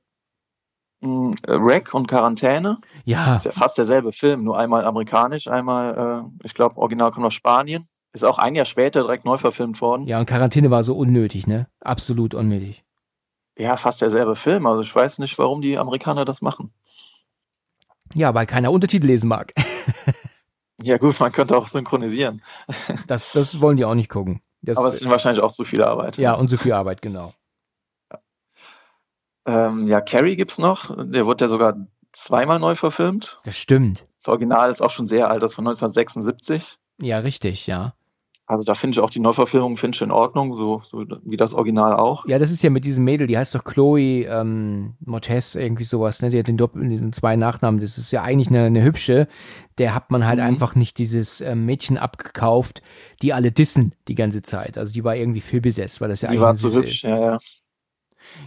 [1.03, 2.79] Äh, Wreck und Quarantäne.
[3.05, 3.35] Ja.
[3.35, 7.33] Ist ja fast derselbe Film, nur einmal amerikanisch, einmal, äh, ich glaube, Original kommt aus
[7.33, 7.87] Spanien.
[8.13, 10.07] Ist auch ein Jahr später direkt neu verfilmt worden.
[10.07, 11.67] Ja, und Quarantäne war so unnötig, ne?
[11.81, 12.83] Absolut unnötig.
[13.57, 14.65] Ja, fast derselbe Film.
[14.65, 16.71] Also ich weiß nicht, warum die Amerikaner das machen.
[18.13, 19.53] Ja, weil keiner Untertitel lesen mag.
[20.81, 22.41] ja, gut, man könnte auch synchronisieren.
[23.07, 24.41] das, das wollen die auch nicht gucken.
[24.61, 26.17] Das, Aber es sind wahrscheinlich auch so viel Arbeit.
[26.17, 27.31] Ja, und so viel Arbeit, genau.
[29.45, 30.95] Ähm, ja, Carrie gibt's noch.
[30.97, 31.75] Der wurde ja sogar
[32.11, 33.39] zweimal neu verfilmt.
[33.43, 34.05] Das stimmt.
[34.17, 36.77] Das Original ist auch schon sehr alt, das ist von 1976.
[36.99, 37.93] Ja, richtig, ja.
[38.45, 41.53] Also da finde ich auch die Neuverfilmung finde ich in Ordnung, so, so wie das
[41.53, 42.27] Original auch.
[42.27, 46.21] Ja, das ist ja mit diesem Mädel, die heißt doch Chloe ähm, Mottes, irgendwie sowas,
[46.21, 46.29] ne?
[46.29, 47.79] Die hat den, Doppel, den zwei Nachnamen.
[47.79, 49.29] Das ist ja eigentlich eine, eine hübsche.
[49.77, 50.45] Der hat man halt mhm.
[50.45, 52.81] einfach nicht dieses ähm, Mädchen abgekauft,
[53.21, 54.77] die alle dissen die ganze Zeit.
[54.77, 56.59] Also die war irgendwie fehlbesetzt, weil das ja die eigentlich.
[56.59, 57.39] Die war zu hübsch, ja, ja.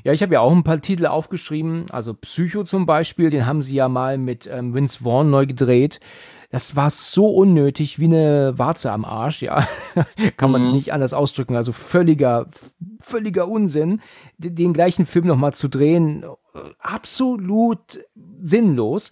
[0.05, 3.63] Ja, ich habe ja auch ein paar Titel aufgeschrieben, also Psycho zum Beispiel, den haben
[3.63, 6.01] sie ja mal mit ähm, Vince Vaughn neu gedreht.
[6.51, 9.67] Das war so unnötig wie eine Warze am Arsch, ja.
[10.37, 10.73] Kann man mhm.
[10.73, 11.57] nicht anders ausdrücken.
[11.57, 12.47] Also völliger,
[13.01, 14.01] völliger Unsinn,
[14.39, 16.25] den gleichen Film nochmal zu drehen.
[16.79, 18.01] Absolut
[18.41, 19.11] sinnlos.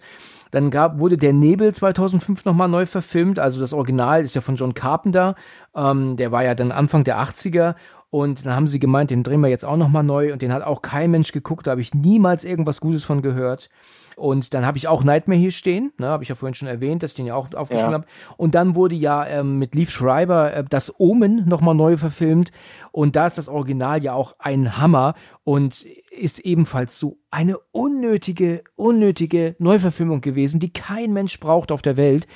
[0.51, 3.39] Dann gab, wurde der Nebel 2005 nochmal neu verfilmt.
[3.39, 5.35] Also das Original ist ja von John Carpenter.
[5.75, 7.75] Ähm, der war ja dann Anfang der 80er.
[8.15, 10.31] Und dann haben sie gemeint, den drehen wir jetzt auch nochmal neu.
[10.31, 11.67] Und den hat auch kein Mensch geguckt.
[11.67, 13.69] Da habe ich niemals irgendwas Gutes von gehört.
[14.15, 17.03] Und dann habe ich auch Nightmare hier stehen, ne, habe ich ja vorhin schon erwähnt,
[17.03, 17.97] dass ich den ja auch aufgeschrieben ja.
[17.97, 18.05] habe.
[18.37, 22.53] Und dann wurde ja ähm, mit Leaf Schreiber äh, das Omen nochmal neu verfilmt.
[22.93, 28.63] Und da ist das Original ja auch ein Hammer und ist ebenfalls so eine unnötige,
[28.77, 32.27] unnötige Neuverfilmung gewesen, die kein Mensch braucht auf der Welt.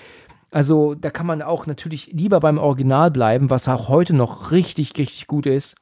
[0.52, 4.98] Also da kann man auch natürlich lieber beim Original bleiben, was auch heute noch richtig,
[4.98, 5.76] richtig gut ist.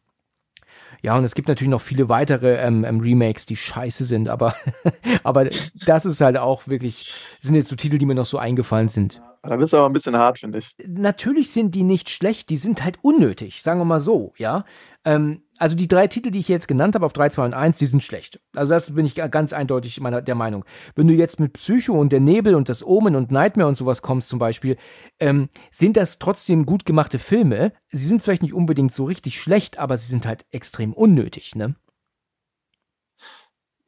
[1.01, 4.55] Ja, und es gibt natürlich noch viele weitere ähm, ähm, Remakes, die scheiße sind, aber,
[5.24, 5.45] aber
[5.86, 9.22] das ist halt auch wirklich, sind jetzt so Titel, die mir noch so eingefallen sind.
[9.48, 10.76] Da bist du aber ein bisschen hart, finde ich.
[10.86, 14.66] Natürlich sind die nicht schlecht, die sind halt unnötig, sagen wir mal so, ja.
[15.06, 17.78] Ähm, also die drei Titel, die ich jetzt genannt habe auf 3, 2 und 1,
[17.78, 18.41] die sind schlecht.
[18.54, 20.66] Also das bin ich ganz eindeutig meiner, der Meinung.
[20.95, 24.02] Wenn du jetzt mit Psycho und der Nebel und das Omen und Nightmare und sowas
[24.02, 24.76] kommst zum Beispiel,
[25.20, 27.72] ähm, sind das trotzdem gut gemachte Filme.
[27.89, 31.76] Sie sind vielleicht nicht unbedingt so richtig schlecht, aber sie sind halt extrem unnötig, ne?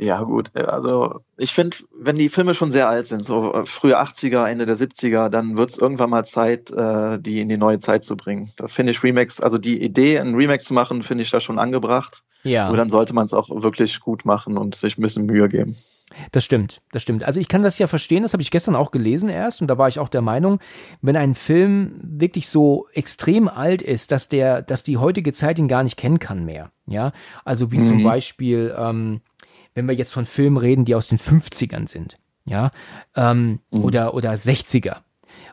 [0.01, 0.55] Ja, gut.
[0.55, 4.65] Also ich finde, wenn die Filme schon sehr alt sind, so äh, frühe 80er, Ende
[4.65, 8.15] der 70er, dann wird es irgendwann mal Zeit, äh, die in die neue Zeit zu
[8.15, 8.53] bringen.
[8.55, 11.59] Da finde ich Remakes, also die Idee, ein Remake zu machen, finde ich da schon
[11.59, 12.23] angebracht.
[12.43, 12.67] Ja.
[12.67, 15.75] Aber dann sollte man es auch wirklich gut machen und sich ein bisschen Mühe geben.
[16.31, 17.23] Das stimmt, das stimmt.
[17.23, 19.77] Also ich kann das ja verstehen, das habe ich gestern auch gelesen erst und da
[19.77, 20.59] war ich auch der Meinung,
[21.01, 25.67] wenn ein Film wirklich so extrem alt ist, dass der, dass die heutige Zeit ihn
[25.67, 26.71] gar nicht kennen kann mehr.
[26.87, 27.11] Ja,
[27.45, 27.83] also wie mhm.
[27.83, 29.21] zum Beispiel ähm,
[29.79, 32.71] wenn wir jetzt von Filmen reden, die aus den 50ern sind, ja,
[33.15, 33.83] ähm, mhm.
[33.85, 34.97] oder, oder 60er.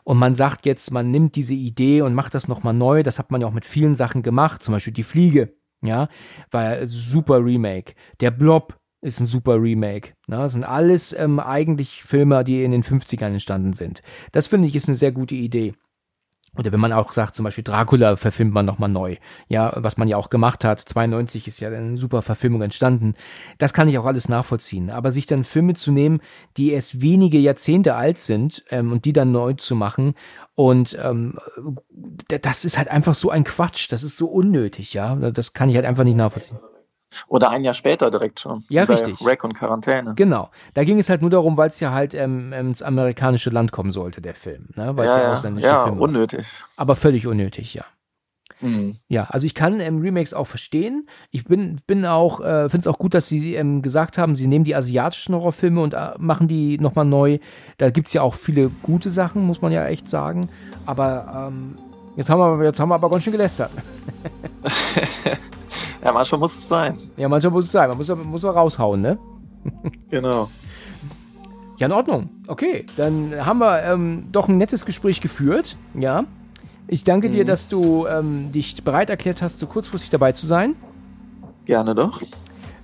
[0.02, 3.04] Und man sagt jetzt, man nimmt diese Idee und macht das nochmal neu.
[3.04, 6.08] Das hat man ja auch mit vielen Sachen gemacht, zum Beispiel die Fliege, ja,
[6.50, 7.94] war super Remake.
[8.20, 10.14] Der Blob ist ein super Remake.
[10.26, 10.38] Ne?
[10.38, 14.02] Das sind alles ähm, eigentlich Filme, die in den 50ern entstanden sind.
[14.32, 15.74] Das finde ich ist eine sehr gute Idee.
[16.58, 19.16] Oder wenn man auch sagt, zum Beispiel Dracula verfilmt man nochmal neu.
[19.48, 20.80] Ja, was man ja auch gemacht hat.
[20.80, 23.14] 92 ist ja eine super Verfilmung entstanden.
[23.58, 24.90] Das kann ich auch alles nachvollziehen.
[24.90, 26.20] Aber sich dann Filme zu nehmen,
[26.56, 30.14] die erst wenige Jahrzehnte alt sind ähm, und die dann neu zu machen
[30.56, 31.38] und ähm,
[32.28, 33.92] das ist halt einfach so ein Quatsch.
[33.92, 35.14] Das ist so unnötig, ja.
[35.14, 36.58] Das kann ich halt einfach nicht nachvollziehen.
[37.28, 38.64] Oder ein Jahr später direkt schon.
[38.68, 39.24] Ja, richtig.
[39.24, 40.14] Rack und Quarantäne.
[40.16, 40.50] Genau.
[40.74, 43.92] Da ging es halt nur darum, weil es ja halt ähm, ins amerikanische Land kommen
[43.92, 44.68] sollte, der Film.
[44.74, 44.96] Ne?
[44.96, 46.02] Weil es ja, ja ja, ausländische ja Film war.
[46.02, 46.46] unnötig.
[46.76, 47.84] Aber völlig unnötig, ja.
[48.60, 48.96] Mhm.
[49.08, 51.08] Ja, also ich kann ähm, Remakes auch verstehen.
[51.30, 54.46] Ich bin, bin auch, äh, finde es auch gut, dass sie ähm, gesagt haben, sie
[54.46, 57.38] nehmen die asiatischen Horrorfilme und äh, machen die nochmal neu.
[57.78, 60.48] Da gibt's ja auch viele gute Sachen, muss man ja echt sagen.
[60.86, 61.76] Aber ähm,
[62.16, 63.70] jetzt, haben wir, jetzt haben wir aber ganz schön gelästert.
[66.04, 66.98] ja, manchmal muss es sein.
[67.16, 67.88] Ja, manchmal muss es sein.
[67.88, 69.18] Man muss, muss man raushauen, ne?
[70.10, 70.48] Genau.
[71.78, 72.30] Ja, in Ordnung.
[72.46, 75.76] Okay, dann haben wir ähm, doch ein nettes Gespräch geführt.
[75.94, 76.24] Ja.
[76.88, 77.48] Ich danke dir, Mhm.
[77.48, 80.76] dass du ähm, dich bereit erklärt hast, so kurzfristig dabei zu sein.
[81.64, 82.22] Gerne doch.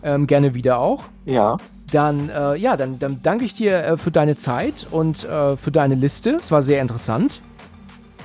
[0.02, 1.04] Ähm, gerne wieder auch.
[1.24, 1.58] Ja.
[1.92, 5.70] Dann, äh, ja, dann, dann danke ich dir äh, für deine Zeit und äh, für
[5.70, 6.36] deine Liste.
[6.40, 7.40] Es war sehr interessant.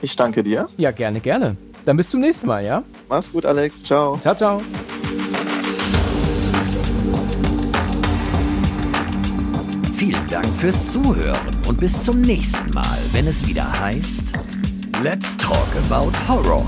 [0.02, 0.68] Ich danke dir.
[0.78, 1.58] Ja, gerne, gerne.
[1.86, 2.84] Dann bis zum nächsten Mal, ja?
[3.10, 3.84] Mach's gut, Alex.
[3.84, 4.20] Ciao.
[4.22, 4.62] Ciao, ciao.
[9.96, 14.34] Vielen Dank fürs Zuhören und bis zum nächsten Mal, wenn es wieder heißt
[15.02, 16.66] Let's Talk About Horror.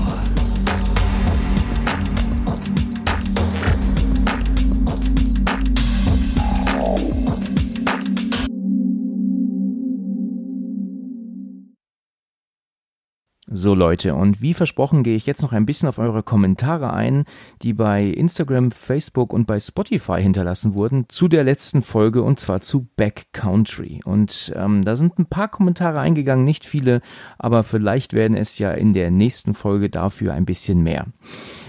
[13.52, 17.24] So Leute, und wie versprochen gehe ich jetzt noch ein bisschen auf eure Kommentare ein,
[17.62, 22.60] die bei Instagram, Facebook und bei Spotify hinterlassen wurden zu der letzten Folge und zwar
[22.60, 24.02] zu Backcountry.
[24.04, 27.00] Und ähm, da sind ein paar Kommentare eingegangen, nicht viele,
[27.38, 31.08] aber vielleicht werden es ja in der nächsten Folge dafür ein bisschen mehr.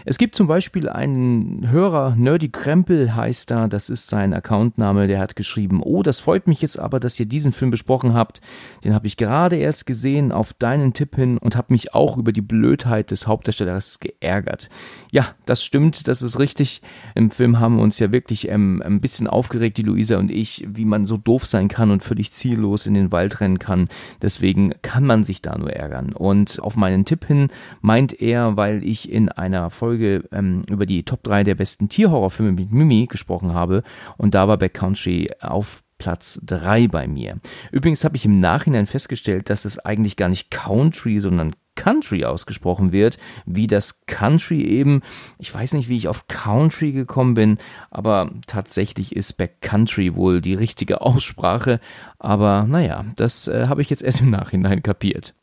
[0.03, 5.19] Es gibt zum Beispiel einen Hörer, Nerdy Krempel heißt da, das ist sein Accountname, der
[5.19, 8.41] hat geschrieben, oh, das freut mich jetzt aber, dass ihr diesen Film besprochen habt.
[8.83, 12.31] Den habe ich gerade erst gesehen auf deinen Tipp hin und habe mich auch über
[12.31, 14.69] die Blödheit des Hauptdarstellers geärgert.
[15.11, 16.81] Ja, das stimmt, das ist richtig.
[17.13, 20.65] Im Film haben wir uns ja wirklich ähm, ein bisschen aufgeregt, die Luisa und ich,
[20.67, 23.87] wie man so doof sein kann und völlig ziellos in den Wald rennen kann.
[24.21, 26.13] Deswegen kann man sich da nur ärgern.
[26.13, 27.49] Und auf meinen Tipp hin
[27.81, 32.53] meint er, weil ich in einer Folge ähm, über die Top 3 der besten Tierhorrorfilme
[32.53, 33.83] mit Mimi gesprochen habe
[34.15, 37.41] und da war Backcountry auf Platz 3 bei mir.
[37.73, 42.93] Übrigens habe ich im Nachhinein festgestellt, dass es eigentlich gar nicht Country, sondern Country ausgesprochen
[42.93, 45.01] wird, wie das Country eben.
[45.39, 47.57] Ich weiß nicht, wie ich auf Country gekommen bin,
[47.89, 51.81] aber tatsächlich ist Backcountry wohl die richtige Aussprache.
[52.17, 55.33] Aber naja, das äh, habe ich jetzt erst im Nachhinein kapiert.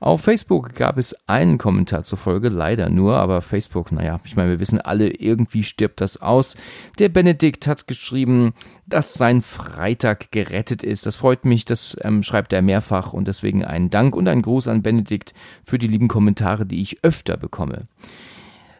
[0.00, 4.50] Auf Facebook gab es einen Kommentar zur Folge, leider nur, aber Facebook, naja, ich meine,
[4.50, 6.56] wir wissen alle, irgendwie stirbt das aus.
[6.98, 8.54] Der Benedikt hat geschrieben,
[8.86, 11.06] dass sein Freitag gerettet ist.
[11.06, 14.68] Das freut mich, das ähm, schreibt er mehrfach und deswegen einen Dank und einen Gruß
[14.68, 15.34] an Benedikt
[15.64, 17.86] für die lieben Kommentare, die ich öfter bekomme.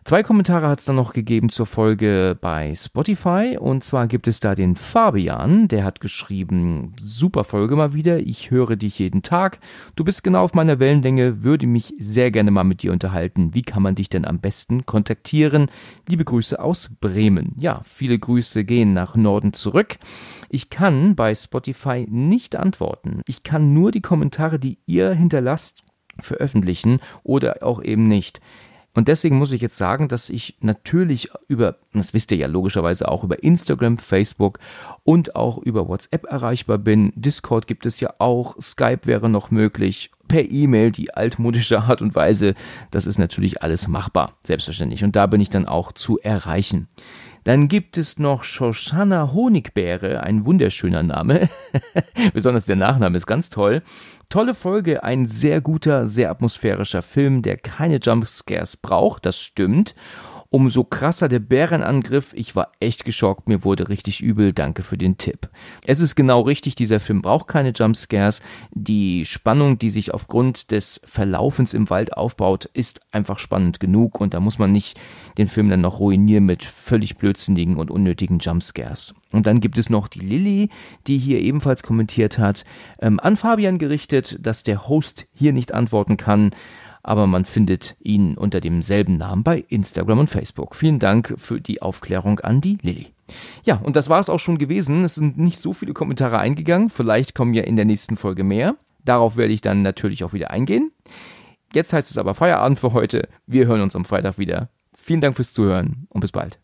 [0.06, 3.58] Zwei Kommentare hat es dann noch gegeben zur Folge bei Spotify.
[3.58, 8.52] Und zwar gibt es da den Fabian, der hat geschrieben, super Folge mal wieder, ich
[8.52, 9.58] höre dich jeden Tag.
[9.96, 13.52] Du bist genau auf meiner Wellenlänge, würde mich sehr gerne mal mit dir unterhalten.
[13.52, 15.72] Wie kann man dich denn am besten kontaktieren?
[16.08, 17.56] Liebe Grüße aus Bremen.
[17.58, 19.98] Ja, viele Grüße gehen nach Norden zurück.
[20.48, 23.22] Ich kann bei Spotify nicht antworten.
[23.26, 25.82] Ich kann nur die Kommentare, die ihr hinterlasst,
[26.20, 28.40] veröffentlichen oder auch eben nicht.
[28.96, 33.08] Und deswegen muss ich jetzt sagen, dass ich natürlich über, das wisst ihr ja logischerweise
[33.08, 34.58] auch, über Instagram, Facebook
[35.04, 37.12] und auch über WhatsApp erreichbar bin.
[37.14, 42.14] Discord gibt es ja auch, Skype wäre noch möglich, per E-Mail, die altmodische Art und
[42.14, 42.54] Weise.
[42.90, 45.04] Das ist natürlich alles machbar, selbstverständlich.
[45.04, 46.88] Und da bin ich dann auch zu erreichen.
[47.46, 51.48] Dann gibt es noch Shoshana Honigbeere, ein wunderschöner Name.
[52.34, 53.84] Besonders der Nachname ist ganz toll.
[54.28, 59.94] Tolle Folge, ein sehr guter, sehr atmosphärischer Film, der keine Jumpscares braucht, das stimmt.
[60.50, 62.32] Umso krasser der Bärenangriff.
[62.34, 64.52] Ich war echt geschockt, mir wurde richtig übel.
[64.52, 65.48] Danke für den Tipp.
[65.84, 68.42] Es ist genau richtig, dieser Film braucht keine Jumpscares.
[68.70, 74.34] Die Spannung, die sich aufgrund des Verlaufens im Wald aufbaut, ist einfach spannend genug und
[74.34, 74.98] da muss man nicht
[75.38, 79.14] den Film dann noch ruinieren mit völlig blödsinnigen und unnötigen Jumpscares.
[79.32, 80.70] Und dann gibt es noch die Lilly,
[81.06, 82.64] die hier ebenfalls kommentiert hat,
[83.00, 86.52] ähm, an Fabian gerichtet, dass der Host hier nicht antworten kann
[87.06, 90.74] aber man findet ihn unter demselben Namen bei Instagram und Facebook.
[90.74, 93.06] Vielen Dank für die Aufklärung an die Lilly.
[93.62, 95.04] Ja, und das war es auch schon gewesen.
[95.04, 96.90] Es sind nicht so viele Kommentare eingegangen.
[96.90, 98.74] Vielleicht kommen ja in der nächsten Folge mehr.
[99.04, 100.90] Darauf werde ich dann natürlich auch wieder eingehen.
[101.72, 103.28] Jetzt heißt es aber Feierabend für heute.
[103.46, 104.68] Wir hören uns am Freitag wieder.
[104.92, 106.58] Vielen Dank fürs Zuhören und bis bald.